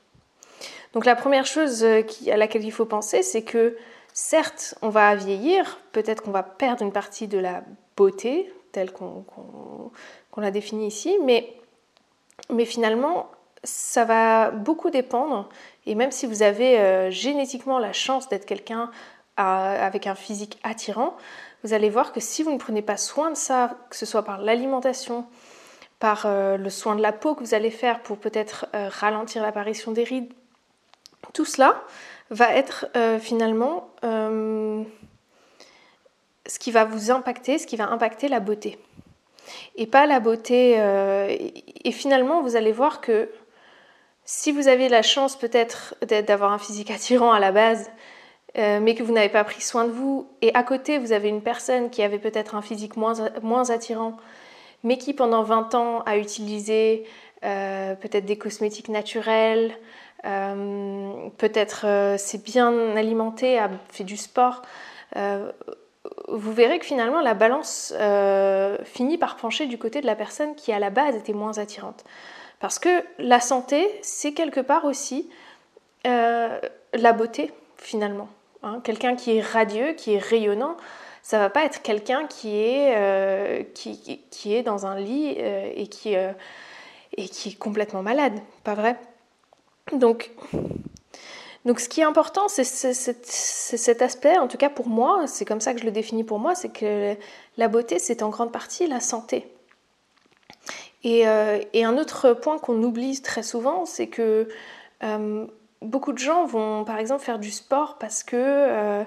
Donc 0.93 1.05
la 1.05 1.15
première 1.15 1.45
chose 1.45 1.83
à 1.83 2.37
laquelle 2.37 2.63
il 2.63 2.71
faut 2.71 2.85
penser, 2.85 3.21
c'est 3.23 3.43
que 3.43 3.77
certes, 4.13 4.75
on 4.81 4.89
va 4.89 5.15
vieillir, 5.15 5.79
peut-être 5.91 6.23
qu'on 6.23 6.31
va 6.31 6.43
perdre 6.43 6.83
une 6.83 6.91
partie 6.91 7.27
de 7.27 7.37
la 7.37 7.63
beauté 7.95 8.51
telle 8.71 8.91
qu'on 8.91 9.91
l'a 10.37 10.51
définie 10.51 10.87
ici, 10.87 11.17
mais 11.23 12.65
finalement, 12.65 13.29
ça 13.63 14.05
va 14.05 14.51
beaucoup 14.51 14.89
dépendre 14.89 15.49
et 15.87 15.95
même 15.95 16.11
si 16.11 16.27
vous 16.27 16.43
avez 16.43 16.77
euh, 16.79 17.09
génétiquement 17.09 17.79
la 17.79 17.93
chance 17.93 18.27
d'être 18.29 18.45
quelqu'un 18.45 18.91
avec 19.37 20.07
un 20.07 20.15
physique 20.15 20.57
attirant, 20.63 21.15
vous 21.63 21.73
allez 21.73 21.91
voir 21.91 22.11
que 22.11 22.19
si 22.19 22.41
vous 22.41 22.51
ne 22.51 22.57
prenez 22.57 22.81
pas 22.81 22.97
soin 22.97 23.29
de 23.29 23.35
ça, 23.35 23.77
que 23.91 23.95
ce 23.95 24.07
soit 24.07 24.23
par 24.23 24.41
l'alimentation, 24.41 25.27
par 25.99 26.23
euh, 26.25 26.57
le 26.57 26.69
soin 26.71 26.95
de 26.95 27.03
la 27.03 27.11
peau 27.11 27.35
que 27.35 27.43
vous 27.43 27.53
allez 27.53 27.69
faire 27.69 28.01
pour 28.01 28.17
peut-être 28.17 28.65
euh, 28.73 28.89
ralentir 28.91 29.43
l'apparition 29.43 29.91
des 29.91 30.03
rides, 30.03 30.33
tout 31.33 31.45
cela 31.45 31.83
va 32.31 32.51
être 32.53 32.87
finalement 33.19 33.89
ce 34.01 34.85
qui 36.59 36.71
va 36.71 36.83
vous 36.83 37.11
impacter, 37.11 37.57
ce 37.57 37.67
qui 37.67 37.75
va 37.77 37.87
impacter 37.89 38.27
la 38.27 38.39
beauté. 38.39 38.79
Et 39.75 39.87
pas 39.87 40.05
la 40.05 40.19
beauté. 40.19 40.73
et 40.77 41.91
finalement, 41.91 42.41
vous 42.41 42.55
allez 42.55 42.71
voir 42.71 43.01
que 43.01 43.29
si 44.29 44.51
vous 44.51 44.67
avez 44.67 44.89
la 44.89 45.01
chance 45.01 45.37
peut-être 45.37 45.95
d'avoir 46.01 46.51
un 46.51 46.57
physique 46.57 46.91
attirant 46.91 47.31
à 47.31 47.39
la 47.39 47.53
base, 47.53 47.89
euh, 48.57 48.79
mais 48.81 48.93
que 48.93 49.01
vous 49.01 49.13
n'avez 49.13 49.29
pas 49.29 49.45
pris 49.45 49.61
soin 49.61 49.85
de 49.85 49.91
vous, 49.91 50.27
et 50.41 50.53
à 50.53 50.63
côté 50.63 50.97
vous 50.97 51.13
avez 51.13 51.29
une 51.29 51.41
personne 51.41 51.89
qui 51.89 52.03
avait 52.03 52.19
peut-être 52.19 52.53
un 52.53 52.61
physique 52.61 52.97
moins, 52.97 53.69
attirant, 53.69 54.17
mais 54.83 54.97
qui 54.97 55.13
pendant 55.13 55.43
20 55.43 55.75
ans 55.75 56.01
a 56.05 56.17
utilisé 56.17 57.05
euh, 57.45 57.95
peut-être 57.95 58.25
des 58.25 58.37
cosmétiques 58.37 58.89
naturels, 58.89 59.71
euh, 60.25 61.29
peut-être 61.37 62.17
s'est 62.17 62.39
bien 62.39 62.97
alimenté, 62.97 63.57
a 63.57 63.69
fait 63.89 64.03
du 64.03 64.17
sport, 64.17 64.61
vous 66.27 66.53
verrez 66.53 66.79
que 66.79 66.85
finalement 66.85 67.21
la 67.21 67.33
balance 67.33 67.93
finit 68.83 69.17
par 69.17 69.37
pencher 69.37 69.67
du 69.67 69.77
côté 69.77 70.01
de 70.01 70.05
la 70.05 70.15
personne 70.15 70.53
qui 70.55 70.73
à 70.73 70.79
la 70.79 70.89
base 70.89 71.15
était 71.15 71.33
moins 71.33 71.57
attirante. 71.59 72.03
Parce 72.59 72.79
que 72.79 73.03
la 73.19 73.39
santé, 73.39 73.87
c'est 74.01 74.33
quelque 74.33 74.59
part 74.59 74.85
aussi 74.85 75.29
euh, 76.05 76.59
la 76.93 77.13
beauté, 77.13 77.51
finalement. 77.77 78.29
Hein. 78.63 78.81
quelqu'un 78.83 79.15
qui 79.15 79.37
est 79.37 79.41
radieux, 79.41 79.93
qui 79.93 80.13
est 80.13 80.17
rayonnant, 80.17 80.77
ça 81.21 81.37
va 81.37 81.49
pas 81.49 81.63
être 81.63 81.83
quelqu'un 81.83 82.25
qui, 82.25 82.57
est 82.57 82.95
euh, 82.97 83.63
qui, 83.73 84.55
est 84.55 84.63
dans 84.63 84.87
un 84.87 84.99
lit 84.99 85.35
euh, 85.37 85.71
et, 85.75 85.87
qui, 85.87 86.13
et 86.13 87.29
qui 87.29 87.49
est 87.49 87.59
complètement 87.59 88.01
malade, 88.01 88.39
pas 88.63 88.73
vrai? 88.73 88.97
Donc, 89.93 90.31
donc 91.65 91.79
ce 91.79 91.87
qui 91.87 92.01
est 92.01 92.05
important, 92.05 92.47
c'est 92.47 92.63
cet 92.63 94.01
aspect, 94.01 94.37
en 94.37 94.47
tout 94.47 94.57
cas 94.57 94.69
pour 94.69 94.87
moi, 94.87 95.27
c'est 95.27 95.45
comme 95.45 95.61
ça 95.61 95.73
que 95.73 95.79
je 95.79 95.85
le 95.85 95.91
définis 95.91 96.23
pour 96.23 96.39
moi, 96.39 96.55
c'est 96.55 96.69
que 96.69 97.15
la 97.57 97.67
beauté, 97.67 97.99
c'est 97.99 98.23
en 98.23 98.29
grande 98.29 98.51
partie 98.51 98.87
la 98.87 99.01
santé. 99.01 99.51
Euh, 101.05 101.61
et, 101.73 101.85
un 101.85 101.97
autre 101.97 102.33
point 102.33 102.57
qu'on 102.57 102.81
oublie 102.83 103.21
très 103.21 103.43
souvent, 103.43 103.85
c'est 103.85 104.07
que 104.07 104.47
euh, 105.03 105.45
beaucoup 105.81 106.11
de 106.11 106.17
gens 106.17 106.45
vont 106.45 106.83
par 106.83 106.97
exemple 106.97 107.23
faire 107.23 107.39
du 107.39 107.51
sport 107.51 107.97
parce 107.99 108.23
que 108.23 108.35
euh, 108.35 109.03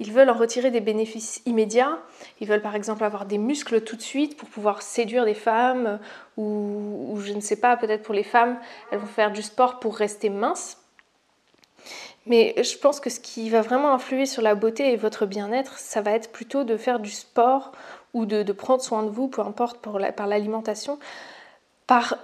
ils 0.00 0.12
veulent 0.12 0.30
en 0.30 0.34
retirer 0.34 0.70
des 0.70 0.80
bénéfices 0.80 1.40
immédiats. 1.46 1.98
Ils 2.40 2.48
veulent 2.48 2.62
par 2.62 2.74
exemple 2.74 3.04
avoir 3.04 3.24
des 3.24 3.38
muscles 3.38 3.82
tout 3.82 3.96
de 3.96 4.02
suite 4.02 4.36
pour 4.36 4.48
pouvoir 4.48 4.82
séduire 4.82 5.24
des 5.24 5.34
femmes 5.34 5.98
ou, 6.36 7.10
ou 7.12 7.20
je 7.20 7.32
ne 7.32 7.40
sais 7.40 7.56
pas, 7.56 7.76
peut-être 7.76 8.02
pour 8.02 8.14
les 8.14 8.24
femmes, 8.24 8.58
elles 8.90 8.98
vont 8.98 9.06
faire 9.06 9.32
du 9.32 9.42
sport 9.42 9.80
pour 9.80 9.96
rester 9.96 10.30
minces. 10.30 10.78
Mais 12.26 12.54
je 12.62 12.76
pense 12.76 13.00
que 13.00 13.08
ce 13.08 13.20
qui 13.20 13.48
va 13.48 13.62
vraiment 13.62 13.92
influer 13.94 14.26
sur 14.26 14.42
la 14.42 14.54
beauté 14.54 14.92
et 14.92 14.96
votre 14.96 15.24
bien-être, 15.24 15.78
ça 15.78 16.02
va 16.02 16.10
être 16.10 16.30
plutôt 16.30 16.62
de 16.62 16.76
faire 16.76 17.00
du 17.00 17.10
sport 17.10 17.72
ou 18.18 18.26
de, 18.26 18.52
prendre 18.52 18.82
soin 18.82 19.02
de 19.02 19.10
vous, 19.10 19.28
peu 19.28 19.42
importe 19.42 19.78
par 19.78 20.26
l'alimentation, 20.26 20.98
par, 21.86 22.16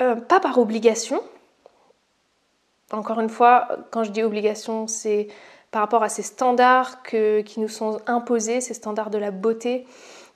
euh, 0.00 0.16
pas 0.16 0.40
par 0.40 0.58
obligation. 0.58 1.22
Encore 2.92 3.20
une 3.20 3.28
fois, 3.28 3.68
quand 3.90 4.04
je 4.04 4.10
dis 4.10 4.22
obligation, 4.22 4.86
c'est 4.86 5.28
par 5.70 5.82
rapport 5.82 6.02
à 6.02 6.08
ces 6.08 6.22
standards 6.22 7.02
qui 7.02 7.60
nous 7.60 7.68
sont 7.68 8.00
imposés, 8.06 8.60
ces 8.60 8.74
standards 8.74 9.10
de 9.10 9.18
la 9.18 9.30
beauté, 9.30 9.86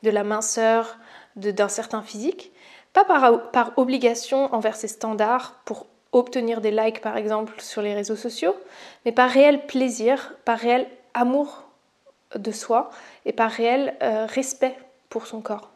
de 0.03 0.11
la 0.11 0.23
minceur, 0.23 0.97
d'un 1.37 1.69
certain 1.69 2.03
physique. 2.03 2.53
Pas 2.93 3.05
par, 3.05 3.51
par 3.51 3.73
obligation 3.77 4.55
envers 4.55 4.77
ces 4.77 4.87
standards 4.87 5.61
pour 5.65 5.87
obtenir 6.13 6.61
des 6.61 6.71
likes 6.71 7.01
par 7.01 7.17
exemple 7.17 7.61
sur 7.61 7.83
les 7.83 7.95
réseaux 7.95 8.17
sociaux, 8.17 8.55
mais 9.05 9.11
par 9.11 9.29
réel 9.29 9.67
plaisir, 9.67 10.35
par 10.45 10.59
réel 10.59 10.87
amour 11.13 11.65
de 12.37 12.53
soi 12.53 12.91
et 13.27 13.33
par 13.33 13.51
réel 13.51 13.97
euh, 14.03 14.27
respect 14.27 14.77
pour 15.09 15.27
son 15.27 15.41
corps. 15.41 15.71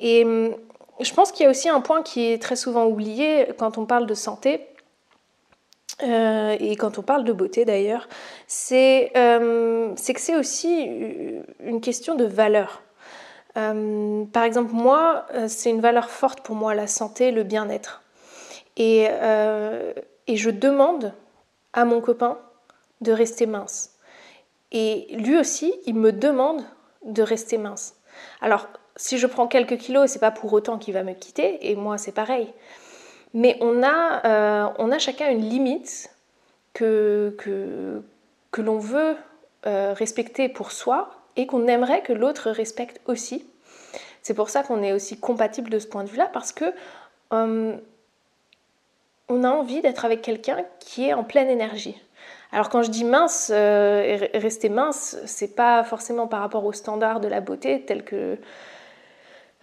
Et 0.00 0.24
hum, 0.24 0.54
je 1.00 1.12
pense 1.12 1.32
qu'il 1.32 1.44
y 1.44 1.46
a 1.46 1.50
aussi 1.50 1.68
un 1.68 1.80
point 1.80 2.02
qui 2.02 2.26
est 2.26 2.40
très 2.40 2.56
souvent 2.56 2.86
oublié 2.86 3.48
quand 3.58 3.78
on 3.78 3.86
parle 3.86 4.06
de 4.06 4.14
santé, 4.14 4.66
euh, 6.02 6.56
et 6.58 6.74
quand 6.76 6.98
on 6.98 7.02
parle 7.02 7.24
de 7.24 7.32
beauté 7.32 7.64
d'ailleurs, 7.64 8.08
c'est 8.46 9.12
hum, 9.16 9.94
que 9.94 10.20
c'est 10.20 10.36
aussi 10.36 10.90
une 11.60 11.80
question 11.80 12.14
de 12.14 12.24
valeur. 12.24 12.82
Hum, 13.56 14.28
par 14.32 14.42
exemple, 14.44 14.72
moi, 14.72 15.26
euh, 15.34 15.46
c'est 15.48 15.70
une 15.70 15.80
valeur 15.80 16.10
forte 16.10 16.40
pour 16.40 16.56
moi, 16.56 16.74
la 16.74 16.86
santé, 16.86 17.30
le 17.30 17.44
bien-être. 17.44 18.02
Euh, 18.80 19.92
et 20.26 20.36
je 20.36 20.50
demande 20.50 21.12
à 21.72 21.84
mon 21.84 22.00
copain 22.00 22.38
de 23.00 23.12
rester 23.12 23.46
mince. 23.46 23.96
Et 24.72 25.06
lui 25.12 25.38
aussi, 25.38 25.72
il 25.86 25.94
me 25.94 26.12
demande 26.12 26.64
de 27.04 27.22
rester 27.22 27.58
mince. 27.58 27.96
Alors, 28.40 28.68
si 28.96 29.18
je 29.18 29.26
prends 29.26 29.46
quelques 29.46 29.78
kilos, 29.78 30.10
c'est 30.10 30.18
pas 30.18 30.30
pour 30.30 30.52
autant 30.52 30.78
qu'il 30.78 30.94
va 30.94 31.02
me 31.02 31.12
quitter, 31.12 31.70
et 31.70 31.76
moi 31.76 31.98
c'est 31.98 32.12
pareil. 32.12 32.52
Mais 33.32 33.56
on 33.60 33.82
a, 33.82 34.26
euh, 34.26 34.68
on 34.78 34.92
a 34.92 34.98
chacun 34.98 35.30
une 35.30 35.48
limite 35.48 36.10
que, 36.72 37.34
que, 37.38 38.02
que 38.50 38.62
l'on 38.62 38.78
veut 38.78 39.16
respecter 39.64 40.50
pour 40.50 40.72
soi 40.72 41.08
et 41.36 41.46
qu'on 41.46 41.66
aimerait 41.66 42.02
que 42.02 42.12
l'autre 42.12 42.50
respecte 42.50 43.00
aussi. 43.06 43.46
C'est 44.22 44.34
pour 44.34 44.50
ça 44.50 44.62
qu'on 44.62 44.82
est 44.82 44.92
aussi 44.92 45.18
compatible 45.18 45.70
de 45.70 45.78
ce 45.78 45.86
point 45.86 46.04
de 46.04 46.10
vue-là, 46.10 46.28
parce 46.32 46.52
que 46.52 46.66
on 47.30 47.78
a 49.42 49.48
envie 49.48 49.80
d'être 49.80 50.04
avec 50.04 50.22
quelqu'un 50.22 50.64
qui 50.80 51.08
est 51.08 51.14
en 51.14 51.24
pleine 51.24 51.48
énergie. 51.48 52.00
Alors 52.54 52.70
quand 52.70 52.82
je 52.82 52.90
dis 52.90 53.04
mince, 53.04 53.50
rester 53.50 54.70
mince, 54.70 55.18
c'est 55.26 55.54
pas 55.54 55.84
forcément 55.84 56.26
par 56.26 56.40
rapport 56.40 56.64
aux 56.64 56.72
standards 56.72 57.20
de 57.20 57.28
la 57.28 57.40
beauté 57.42 57.84
tel 57.84 58.04
que 58.04 58.38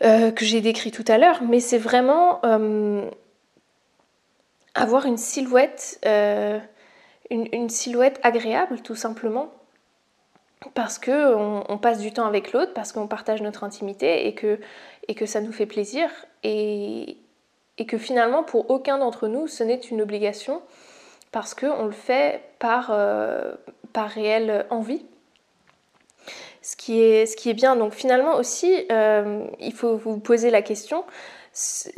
euh, 0.04 0.32
que 0.32 0.46
j'ai 0.46 0.62
décrit 0.62 0.90
tout 0.90 1.06
à 1.08 1.20
l'heure, 1.20 1.44
mais 1.44 1.60
c'est 1.60 1.78
vraiment 1.78 2.40
euh, 2.44 3.08
avoir 4.74 5.06
une 5.06 5.18
silhouette, 5.18 6.00
euh, 6.08 6.58
une, 7.30 7.70
silhouette 7.70 8.20
agréable 8.24 8.82
tout 8.82 8.96
simplement, 8.96 9.52
parce 10.74 10.98
que 10.98 11.36
on, 11.36 11.78
passe 11.78 12.00
du 12.00 12.12
temps 12.12 12.26
avec 12.26 12.52
l'autre, 12.52 12.74
parce 12.74 12.92
qu'on 12.92 13.06
partage 13.06 13.44
notre 13.44 13.64
intimité 13.64 14.26
et 14.26 14.34
que, 14.34 14.60
et 15.08 15.14
que 15.14 15.28
ça 15.28 15.40
nous 15.40 15.52
fait 15.52 15.68
plaisir, 15.68 16.10
et, 16.42 17.18
et 17.78 17.86
que 17.86 18.00
finalement 18.00 18.42
pour 18.42 18.72
aucun 18.72 18.98
d'entre 18.98 19.28
nous 19.28 19.48
ce 19.48 19.64
n'est 19.64 19.82
une 19.82 20.02
obligation, 20.02 20.64
parce 21.32 21.54
qu'on 21.54 21.86
le 21.86 21.92
fait 21.92 22.42
par, 22.60 22.94
par 23.94 24.10
réelle 24.10 24.66
envie. 24.70 25.06
Ce 26.62 26.76
qui 26.76 27.02
est, 27.02 27.26
ce 27.26 27.36
qui 27.36 27.50
est 27.50 27.54
bien. 27.54 27.76
Donc 27.76 27.94
finalement 27.94 28.36
aussi, 28.36 28.86
euh, 28.92 29.46
il 29.60 29.74
faut 29.74 29.96
vous 29.96 30.20
poser 30.20 30.52
la 30.52 30.62
question, 30.62 31.04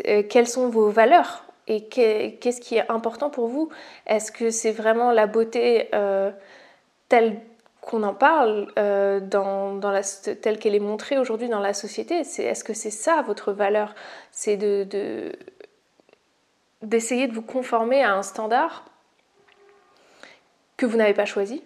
euh, 0.07 0.23
quelles 0.23 0.47
sont 0.47 0.69
vos 0.69 0.89
valeurs 0.89 1.45
et 1.67 1.85
qu'est-ce 1.85 2.61
qui 2.61 2.75
est 2.75 2.89
important 2.89 3.29
pour 3.29 3.47
vous? 3.47 3.69
Est-ce 4.05 4.31
que 4.31 4.49
c'est 4.49 4.71
vraiment 4.71 5.11
la 5.11 5.27
beauté 5.27 5.89
euh, 5.93 6.31
telle 7.09 7.39
qu'on 7.81 8.03
en 8.03 8.13
parle, 8.13 8.67
dans, 8.75 9.75
dans, 9.75 9.91
la, 9.91 10.03
telle 10.03 10.57
qu'elle 10.57 10.75
est 10.75 10.79
montrée 10.79 11.17
aujourd'hui 11.17 11.49
dans 11.49 11.59
la 11.59 11.73
société? 11.73 12.19
Est-ce 12.19 12.63
que 12.63 12.73
c'est 12.73 12.89
ça 12.89 13.21
votre 13.21 13.51
valeur? 13.51 13.93
C'est 14.31 14.55
de, 14.55 15.31
d'essayer 16.81 17.27
de 17.27 17.33
vous 17.33 17.41
conformer 17.41 18.01
à 18.03 18.13
un 18.13 18.23
standard 18.23 18.85
que 20.77 20.85
vous 20.85 20.97
n'avez 20.97 21.13
pas 21.13 21.25
choisi. 21.25 21.63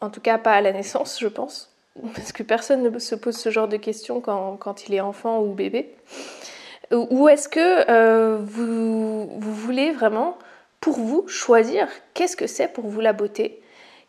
En 0.00 0.10
tout 0.10 0.20
cas 0.20 0.38
pas 0.38 0.52
à 0.52 0.60
la 0.60 0.72
naissance, 0.72 1.18
je 1.20 1.28
pense. 1.28 1.72
Parce 2.14 2.32
que 2.32 2.42
personne 2.42 2.82
ne 2.82 2.98
se 2.98 3.14
pose 3.14 3.36
ce 3.36 3.50
genre 3.50 3.68
de 3.68 3.76
questions 3.76 4.20
quand, 4.20 4.88
il 4.88 4.94
est 4.94 5.00
enfant 5.00 5.40
ou 5.42 5.52
bébé. 5.52 5.94
Ou 6.92 7.28
est-ce 7.28 7.48
que 7.48 7.90
euh, 7.90 8.38
vous, 8.40 9.26
voulez 9.40 9.92
vraiment, 9.92 10.38
pour 10.80 10.98
vous, 10.98 11.26
choisir 11.28 11.88
qu'est-ce 12.14 12.36
que 12.36 12.46
c'est 12.46 12.68
pour 12.68 12.86
vous 12.86 13.00
la 13.00 13.12
beauté? 13.12 13.60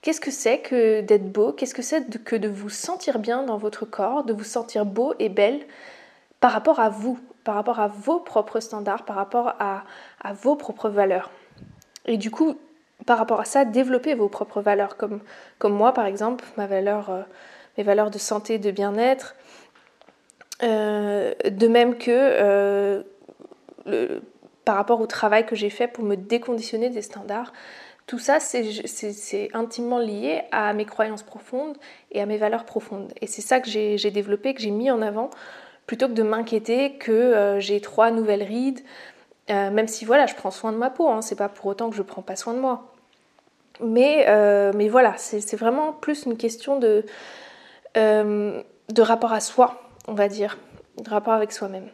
Qu'est-ce 0.01 0.21
que 0.21 0.31
c'est 0.31 0.59
que 0.59 1.01
d'être 1.01 1.29
beau? 1.29 1.51
Qu'est-ce 1.51 1.73
que 1.73 1.81
c'est 1.81 2.23
que 2.23 2.35
de 2.37 2.47
vous 2.47 2.69
sentir 2.69 3.19
bien 3.19 3.43
dans 3.43 3.57
votre 3.57 3.85
corps, 3.85 4.23
de 4.23 4.31
vous 4.31 4.45
sentir 4.45 4.85
beau 4.85 5.13
et 5.19 5.27
belle 5.27 5.59
par 6.39 6.53
rapport 6.53 6.79
à 6.79 6.89
vous, 6.89 7.19
par 7.43 7.55
rapport 7.55 7.81
à 7.81 7.87
vos 7.87 8.19
propres 8.19 8.61
standards, 8.61 9.03
par 9.03 9.17
rapport 9.17 9.55
à, 9.59 9.83
vos 10.41 10.55
propres 10.55 10.87
valeurs? 10.87 11.31
Et 12.05 12.15
du 12.15 12.31
coup, 12.31 12.55
par 13.05 13.17
rapport 13.17 13.39
à 13.39 13.45
ça, 13.45 13.65
développer 13.65 14.13
vos 14.13 14.29
propres 14.29 14.61
valeurs, 14.61 14.97
comme, 14.97 15.21
comme 15.57 15.73
moi 15.73 15.93
par 15.93 16.05
exemple, 16.05 16.45
ma 16.57 16.67
valeur... 16.67 17.09
Euh, 17.09 17.21
mes 17.79 17.83
valeurs 17.83 18.11
de 18.11 18.17
santé, 18.17 18.59
de 18.59 18.71
bien-être. 18.71 19.35
Euh, 20.63 21.33
de 21.49 21.67
même 21.69 21.97
que 21.97 22.11
euh, 22.11 23.03
par 24.65 24.75
rapport 24.75 24.99
au 24.99 25.07
travail 25.07 25.45
que 25.45 25.55
j'ai 25.55 25.69
fait 25.69 25.87
pour 25.87 26.03
me 26.03 26.15
déconditionner 26.15 26.89
des 26.89 27.01
standards, 27.01 27.53
tout 28.05 28.19
ça, 28.19 28.39
c'est 28.39 29.49
intimement 29.53 29.99
lié 29.99 30.41
à 30.51 30.73
mes 30.73 30.85
croyances 30.85 31.23
profondes 31.23 31.77
et 32.11 32.21
à 32.21 32.25
mes 32.25 32.37
valeurs 32.37 32.65
profondes. 32.65 33.13
Et 33.21 33.27
c'est 33.27 33.41
ça 33.41 33.61
que 33.61 33.69
j'ai 33.69 34.11
développé, 34.11 34.53
que 34.53 34.61
j'ai 34.61 34.71
mis 34.71 34.91
en 34.91 35.01
avant, 35.01 35.29
plutôt 35.85 36.07
que 36.07 36.13
de 36.13 36.23
m'inquiéter 36.23 36.97
que 36.97 37.57
j'ai 37.59 37.79
trois 37.81 38.09
nouvelles 38.09 38.41
rides, 38.41 38.79
même 39.47 39.87
si 39.87 40.05
voilà, 40.05 40.25
je 40.25 40.33
prends 40.33 40.49
soin 40.49 40.71
de 40.71 40.77
ma 40.77 40.89
peau, 40.89 41.07
hein, 41.07 41.21
c'est 41.21 41.35
pas 41.35 41.49
pour 41.49 41.67
autant 41.67 41.91
que 41.91 41.95
je 41.95 42.01
prends 42.01 42.23
pas 42.23 42.35
soin 42.35 42.55
de 42.55 42.59
moi. 42.59 42.88
Mais, 43.81 44.25
mais 44.75 44.89
voilà, 44.89 45.15
c'est 45.17 45.55
vraiment 45.55 45.93
plus 45.93 46.25
une 46.25 46.37
question 46.37 46.79
de, 46.79 47.05
euh, 47.97 48.61
de 48.89 49.01
rapport 49.01 49.33
à 49.33 49.39
soi, 49.39 49.81
on 50.07 50.13
va 50.13 50.27
dire, 50.27 50.57
de 50.97 51.09
rapport 51.09 51.33
avec 51.33 51.51
soi-même. 51.51 51.89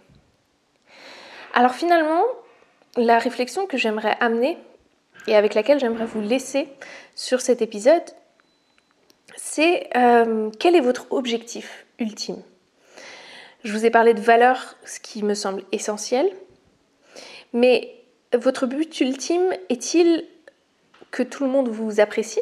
Alors 1.53 1.73
finalement, 1.73 2.23
la 2.97 3.17
réflexion 3.17 3.65
que 3.65 3.77
j'aimerais 3.77 4.17
amener 4.19 4.57
et 5.27 5.35
avec 5.35 5.53
laquelle 5.53 5.79
j'aimerais 5.79 6.05
vous 6.05 6.21
laisser 6.21 6.69
sur 7.15 7.41
cet 7.41 7.61
épisode, 7.61 8.03
c'est 9.35 9.89
euh, 9.95 10.49
quel 10.59 10.75
est 10.75 10.81
votre 10.81 11.11
objectif 11.11 11.85
ultime? 11.99 12.41
Je 13.63 13.71
vous 13.71 13.85
ai 13.85 13.89
parlé 13.89 14.13
de 14.13 14.21
valeurs, 14.21 14.75
ce 14.85 14.99
qui 14.99 15.23
me 15.23 15.33
semble 15.33 15.63
essentiel, 15.71 16.29
mais 17.53 17.93
votre 18.33 18.65
but 18.65 18.99
ultime 19.01 19.51
est-il 19.69 20.25
que 21.15 21.23
tout 21.23 21.45
le 21.45 21.49
monde 21.49 21.69
vous 21.69 22.01
apprécie 22.01 22.41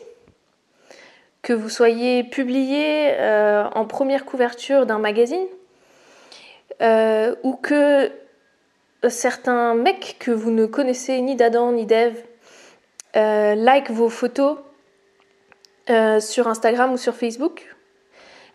que 1.43 1.53
vous 1.53 1.69
soyez 1.69 2.23
publié 2.23 3.11
euh, 3.19 3.65
en 3.75 3.85
première 3.85 4.25
couverture 4.25 4.87
d'un 4.87 4.97
magazine 4.97 5.45
euh, 6.81 7.35
ou 7.43 7.53
que 7.53 8.11
certains 9.09 9.75
mecs 9.75 10.15
que 10.17 10.31
vous 10.31 10.49
ne 10.49 10.65
connaissez 10.65 11.21
ni 11.21 11.35
d'Adam 11.35 11.71
ni 11.71 11.85
d'Ève 11.85 12.19
euh, 13.15 13.53
like 13.53 13.91
vos 13.91 14.09
photos 14.09 14.57
sur 16.19 16.47
Instagram 16.47 16.93
ou 16.93 16.97
sur 16.97 17.13
Facebook 17.13 17.75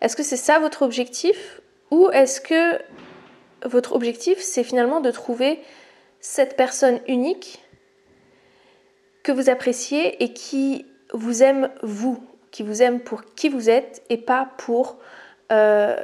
Est-ce 0.01 0.17
que 0.17 0.23
c'est 0.23 0.35
ça 0.35 0.59
votre 0.59 0.81
objectif 0.81 1.61
ou 1.91 2.09
est-ce 2.09 2.41
que 2.41 2.77
votre 3.63 3.93
objectif 3.93 4.39
c'est 4.39 4.65
finalement 4.65 4.99
de 4.99 5.11
trouver 5.11 5.61
cette 6.19 6.57
personne 6.57 6.99
unique 7.07 7.61
que 9.29 9.33
vous 9.35 9.51
appréciez 9.51 10.23
et 10.23 10.33
qui 10.33 10.87
vous 11.13 11.43
aime 11.43 11.69
vous 11.83 12.19
qui 12.49 12.63
vous 12.63 12.81
aime 12.81 12.99
pour 12.99 13.23
qui 13.35 13.47
vous 13.47 13.69
êtes 13.69 14.01
et 14.09 14.17
pas 14.17 14.49
pour 14.57 14.97
euh, 15.51 15.95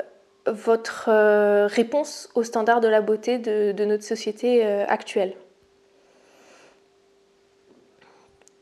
votre 0.46 1.10
euh, 1.10 1.66
réponse 1.66 2.30
aux 2.36 2.44
standards 2.44 2.82
de 2.82 2.88
la 2.88 3.02
beauté 3.02 3.40
de, 3.40 3.84
notre 3.84 4.04
société 4.04 4.64
euh, 4.64 4.86
actuelle. 4.88 5.34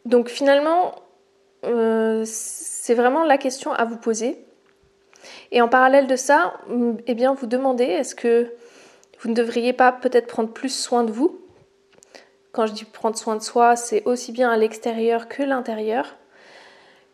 Donc 0.05 0.29
finalement, 0.29 0.95
c'est 2.23 2.93
vraiment 2.93 3.25
la 3.25 3.37
question 3.37 3.73
à 3.73 3.83
vous 3.83 3.97
poser. 3.97 4.37
Et 5.51 5.61
en 5.61 5.67
parallèle 5.67 6.07
de 6.07 6.15
ça, 6.15 6.53
mm, 6.69 6.93
eh 7.05 7.15
bien, 7.15 7.33
vous 7.33 7.47
demandez 7.47 7.83
est-ce 7.83 8.15
que 8.15 8.53
vous 9.19 9.29
ne 9.29 9.35
devriez 9.35 9.73
pas 9.73 9.91
peut-être 9.91 10.27
prendre 10.27 10.53
plus 10.53 10.73
soin 10.73 11.03
de 11.03 11.11
vous? 11.11 11.42
Quand 12.53 12.65
je 12.65 12.71
dis 12.71 12.85
prendre 12.85 13.17
soin 13.17 13.35
de 13.35 13.41
soi, 13.41 13.75
c'est 13.75 14.03
aussi 14.05 14.31
bien 14.31 14.49
à 14.49 14.55
l'extérieur 14.55 15.27
que 15.27 15.43
l'intérieur 15.43 16.15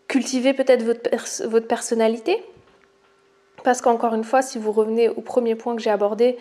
cultiver 0.07 0.53
peut-être 0.53 0.83
votre, 0.83 1.47
votre 1.47 1.67
personnalité. 1.67 2.43
Parce 3.63 3.81
qu'encore 3.81 4.13
une 4.13 4.23
fois, 4.23 4.41
si 4.41 4.57
vous 4.57 4.71
revenez 4.71 5.09
au 5.09 5.21
premier 5.21 5.55
point 5.55 5.75
que 5.75 5.81
j'ai 5.81 5.89
abordé, 5.89 6.37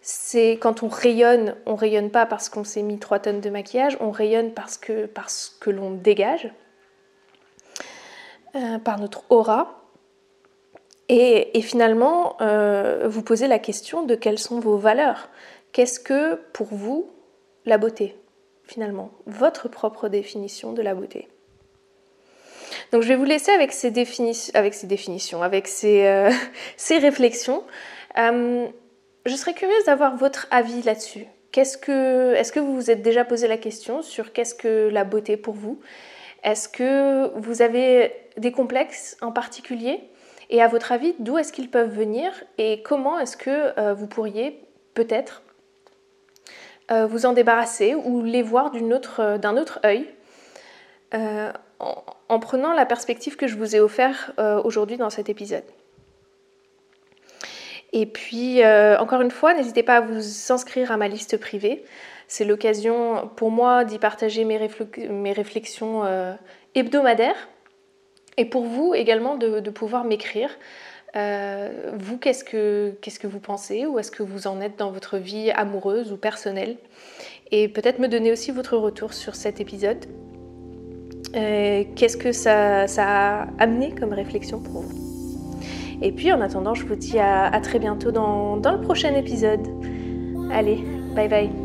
c'est 0.00 0.52
quand 0.60 0.82
on 0.82 0.88
rayonne, 0.88 1.54
on 1.66 1.76
rayonne 1.76 2.10
pas 2.10 2.26
parce 2.26 2.48
qu'on 2.48 2.64
s'est 2.64 2.82
mis 2.82 2.98
3 2.98 3.20
tonnes 3.20 3.40
de 3.40 3.50
maquillage, 3.50 3.96
on 4.00 4.10
rayonne 4.10 4.52
parce 4.52 4.76
que, 4.76 5.06
parce 5.06 5.56
que 5.60 5.70
l'on 5.70 5.92
dégage, 5.92 6.52
euh, 8.54 8.78
par 8.78 8.98
notre 8.98 9.24
aura. 9.30 9.78
Et, 11.08 11.60
finalement, 11.62 12.36
euh, 12.40 13.06
vous 13.08 13.22
posez 13.22 13.46
la 13.46 13.58
question 13.58 14.02
de 14.02 14.14
quelles 14.14 14.38
sont 14.38 14.60
vos 14.60 14.76
valeurs? 14.76 15.28
Qu'est-ce 15.72 16.00
que 16.00 16.36
pour 16.52 16.68
vous 16.68 17.10
la 17.64 17.76
beauté, 17.76 18.16
finalement 18.72 19.10
Votre 19.26 19.68
propre 19.68 20.08
définition 20.08 20.72
de 20.72 20.82
la 20.82 20.94
beauté. 20.94 21.28
Donc 22.90 23.02
je 23.02 23.08
vais 23.08 23.16
vous 23.16 23.24
laisser 23.24 23.52
avec 23.52 23.72
ces, 23.72 23.92
avec 24.54 24.74
ces 24.74 24.86
définitions, 24.86 25.42
avec 25.42 25.68
ces, 25.68 26.06
euh, 26.06 26.30
réflexions. 26.90 27.64
Euh, 28.18 28.66
je 29.26 29.34
serais 29.34 29.54
curieuse 29.54 29.84
d'avoir 29.84 30.16
votre 30.16 30.46
avis 30.50 30.82
là-dessus. 30.82 31.26
Est-ce 31.54 31.76
que 31.76 32.60
vous 32.60 32.74
vous 32.74 32.90
êtes 32.90 33.02
déjà 33.02 33.24
posé 33.24 33.46
la 33.46 33.58
question 33.58 34.00
sur 34.00 34.32
qu'est-ce 34.32 34.54
que 34.54 34.88
la 34.90 35.04
beauté 35.04 35.36
pour 35.36 35.54
vous? 35.54 35.80
Est-ce 36.44 36.68
que 36.68 37.30
vous 37.38 37.60
avez 37.60 38.12
des 38.38 38.52
complexes 38.52 39.18
en 39.20 39.32
particulier? 39.32 40.00
Et 40.48 40.62
à 40.62 40.68
votre 40.68 40.92
avis, 40.92 41.14
d'où 41.18 41.38
est-ce 41.38 41.52
qu'ils 41.52 41.70
peuvent 41.70 41.94
venir? 41.94 42.32
Et 42.58 42.82
comment 42.82 43.18
est-ce 43.18 43.36
que 43.36 43.78
euh, 43.78 43.94
vous 43.94 44.06
pourriez 44.06 44.60
peut-être 44.94 45.42
vous 46.90 47.26
en 47.26 47.32
débarrasser 47.32 47.94
ou 47.94 48.22
les 48.22 48.42
voir 48.42 48.70
d'un 48.70 49.56
autre, 49.56 49.80
œil 49.84 50.06
en, 52.28 52.38
prenant 52.38 52.72
la 52.72 52.86
perspective 52.86 53.36
que 53.36 53.46
je 53.46 53.56
vous 53.56 53.76
ai 53.76 53.80
offerte 53.80 54.32
euh, 54.38 54.62
aujourd'hui 54.62 54.96
dans 54.96 55.10
cet 55.10 55.28
épisode. 55.28 55.64
Et 57.92 58.06
puis, 58.06 58.62
euh, 58.62 58.98
encore 58.98 59.20
une 59.20 59.30
fois, 59.30 59.52
n'hésitez 59.52 59.82
pas 59.82 59.96
à 59.96 60.00
vous 60.00 60.52
inscrire 60.52 60.92
à 60.92 60.96
ma 60.96 61.08
liste 61.08 61.36
privée. 61.36 61.84
C'est 62.26 62.44
l'occasion 62.44 63.30
pour 63.36 63.50
moi 63.50 63.84
d'y 63.84 63.98
partager 63.98 64.44
mes, 64.44 64.56
réflexions 64.56 66.04
euh, 66.04 66.32
hebdomadaires 66.74 67.48
Et 68.38 68.46
pour 68.46 68.64
vous 68.64 68.94
également 68.94 69.36
de, 69.36 69.70
pouvoir 69.70 70.04
m'écrire. 70.04 70.48
Euh, 71.14 71.90
vous, 71.98 72.18
qu'est-ce 72.18 72.44
que, 72.44 72.94
que 73.00 73.26
vous 73.26 73.40
pensez 73.40 73.86
Où 73.86 73.98
est-ce 73.98 74.10
que 74.10 74.22
vous 74.22 74.46
en 74.46 74.60
êtes 74.60 74.78
dans 74.78 74.90
votre 74.90 75.18
vie 75.18 75.50
amoureuse 75.50 76.12
ou 76.12 76.16
personnelle? 76.16 76.76
Et 77.50 77.68
peut-être 77.68 77.98
me 77.98 78.08
donner 78.08 78.32
aussi 78.32 78.50
votre 78.50 78.76
retour 78.76 79.12
sur 79.12 79.34
cet 79.34 79.60
épisode. 79.60 80.06
Euh, 81.34 81.84
qu'est-ce 81.96 82.16
que 82.16 82.32
ça, 82.32 82.86
ça, 82.86 83.04
a 83.42 83.48
amené 83.58 83.94
comme 83.94 84.12
réflexion 84.12 84.60
pour 84.60 84.82
vous? 84.82 85.58
Et 86.00 86.12
puis 86.12 86.32
en 86.32 86.40
attendant, 86.40 86.74
je 86.74 86.84
vous 86.84 86.96
dis 86.96 87.18
à, 87.18 87.58
très 87.62 87.78
bientôt 87.78 88.10
dans, 88.10 88.56
dans 88.56 88.72
le 88.72 88.80
prochain 88.80 89.14
épisode. 89.14 89.66
Allez, 90.50 90.82
bye 91.14 91.28
bye 91.28 91.61